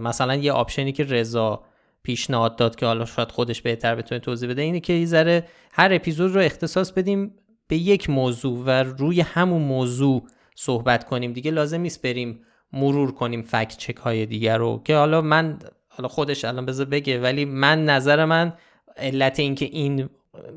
[0.00, 1.62] مثلا یه آپشنی که رضا
[2.02, 6.34] پیشنهاد داد که حالا شاید خودش بهتر بتونه توضیح بده اینه که یه هر اپیزود
[6.34, 7.34] رو اختصاص بدیم
[7.68, 10.22] به یک موضوع و روی همون موضوع
[10.54, 11.32] صحبت کنیم.
[11.32, 12.40] دیگه لازم نیست بریم
[12.72, 15.58] مرور کنیم فکت چک های دیگر رو که حالا من
[15.88, 18.52] حالا خودش الان بذار بگه ولی من نظر من
[18.96, 20.08] علت اینکه این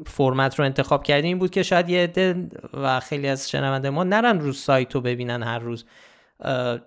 [0.05, 4.03] فرمت رو انتخاب کردیم این بود که شاید یه عده و خیلی از شنونده ما
[4.03, 5.85] نرن رو سایت رو ببینن هر روز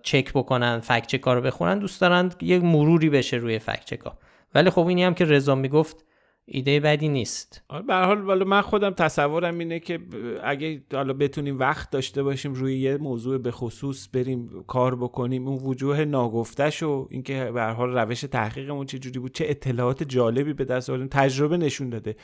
[0.02, 1.78] چک بکنن فکت چک رو بخونن.
[1.78, 4.18] دوست دارن یه مروری بشه روی فکت چک ها.
[4.54, 6.04] ولی خب اینی هم که رضا می‌گفت
[6.50, 7.62] ایده بدی نیست.
[7.68, 9.98] آره، به حال من خودم تصورم اینه که
[10.44, 15.58] اگه حالا بتونیم وقت داشته باشیم روی یه موضوع به خصوص بریم کار بکنیم اون
[15.62, 20.64] وجوه ناگفتش و اینکه به حال روش تحقیقمون چه جوری بود چه اطلاعات جالبی به
[20.64, 22.16] دست آوردیم تجربه نشون داده.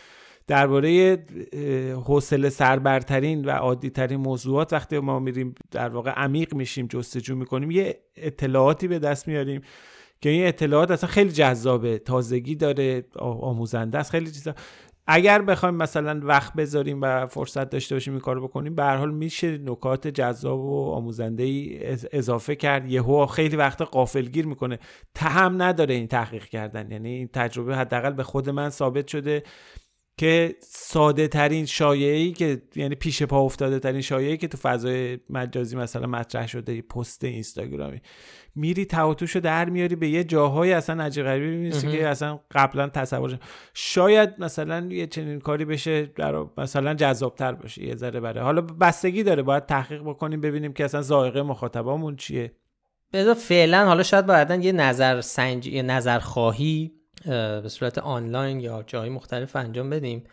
[0.47, 1.18] درباره
[2.05, 7.99] حوصله سربرترین و عادیترین موضوعات وقتی ما میریم در واقع عمیق میشیم جستجو می‌کنیم یه
[8.16, 9.61] اطلاعاتی به دست میاریم.
[10.20, 11.98] که این اطلاعات اصلا خیلی جذابه.
[11.98, 14.54] تازگی داره آموزنده است خیلی چیزا.
[15.06, 19.14] اگر بخوایم مثلا وقت بذاریم و فرصت داشته باشیم این کارو بکنیم به هر حال
[19.14, 21.80] میشه نکات جذاب و آموزنده ای
[22.12, 22.90] اضافه کرد.
[22.90, 24.78] یهو خیلی وقت قافلگیر می‌کنه.
[25.14, 26.90] تهم نداره این تحقیق کردن.
[26.90, 29.42] یعنی این تجربه حداقل به خود من ثابت شده.
[30.16, 35.76] که ساده ترین شایعی که یعنی پیش پا افتاده ترین شایعی که تو فضای مجازی
[35.76, 38.00] مثلا مطرح شده پست اینستاگرامی.
[38.54, 43.38] میری تواتوشو در میاری به یه جاهای اصلا عجیب غریبی می‌رسی که اصلا قبلا تصور
[43.74, 49.22] شاید مثلا یه چنین کاری بشه در مثلا جذابتر باشه یه ذره بره حالا بستگی
[49.22, 52.52] داره باید تحقیق بکنیم ببینیم که اصلا ذائقه مخاطبامون چیه.
[53.12, 56.92] بذار فعلا حالا شاید بعدا یه نظر سنج یه نظر خواهی
[57.27, 60.25] به صورت آنلاین یا جای مختلف انجام بدیم.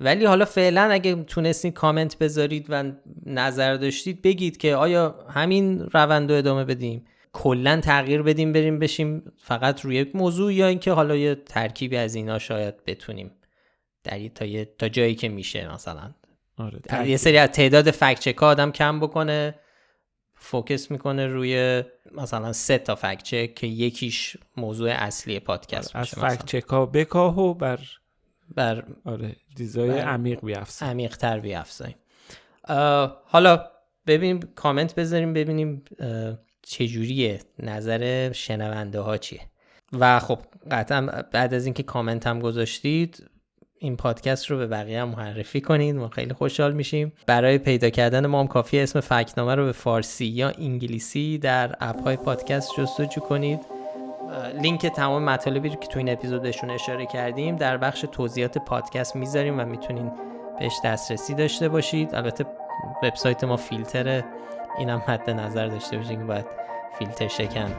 [0.00, 2.92] ولی حالا فعلا اگه تونستید کامنت بذارید و
[3.26, 7.04] نظر داشتید بگید که آیا همین روند رو ادامه بدیم.
[7.32, 12.14] کلا تغییر بدیم بریم بشیم فقط روی یک موضوع یا اینکه حالا یه ترکیبی از
[12.14, 13.30] اینا شاید بتونیم
[14.04, 16.14] در تا, تا جایی که میشه مثلا.
[16.58, 19.54] آره یه سری از تعداد فکت آدم کم بکنه.
[20.42, 21.82] فوکس می‌کنه روی
[22.12, 27.54] مثلا سه تا فکت چک که یکیش موضوع اصلی پادکست از فکت چکا بکاه و
[27.54, 27.80] بر
[28.54, 31.96] بر آره دیزای عمیق بیافزاییم عمیق تر بیافزاییم
[33.24, 33.64] حالا
[34.06, 35.82] ببینیم کامنت بذاریم ببینیم
[36.62, 39.40] چجوریه نظر شنونده ها چیه.
[39.92, 40.38] و خب
[40.70, 43.30] قطعا بعد از اینکه کامنت هم گذاشتید
[43.82, 47.12] این پادکست رو به بقیه هم معرفی کنید ما خیلی خوشحال میشیم.
[47.26, 52.02] برای پیدا کردن ما هم کافی اسم فکنامه رو به فارسی یا انگلیسی در اپ
[52.02, 53.60] های پادکست جستجو کنید.
[54.62, 59.60] لینک تمام مطالبی رو که تو این اپیزودشون اشاره کردیم در بخش توضیحات پادکست می‌ذاریم
[59.60, 60.12] و می‌تونین
[60.58, 62.14] بهش دسترسی داشته باشید.
[62.14, 62.44] البته
[63.02, 64.24] وبسایت ما فیلتره
[64.78, 66.46] اینم مد نظر داشته باشید که باید
[66.98, 67.74] فیلتر شکن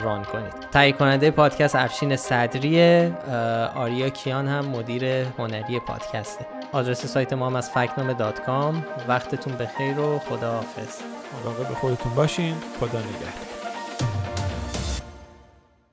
[0.00, 0.52] run کنید.
[0.72, 3.06] تهیه کننده پادکست افشین صدری
[3.76, 5.04] آریا کیان هم مدیر
[5.38, 6.46] هنری پادکسته.
[6.72, 8.84] آدرس سایت ما هم از فکت‌نامه dot com.
[9.08, 11.00] وقتتون بخیر و خدا حافظ
[11.68, 12.54] به خودتون باشین.
[12.80, 13.55] خدا نگهدار.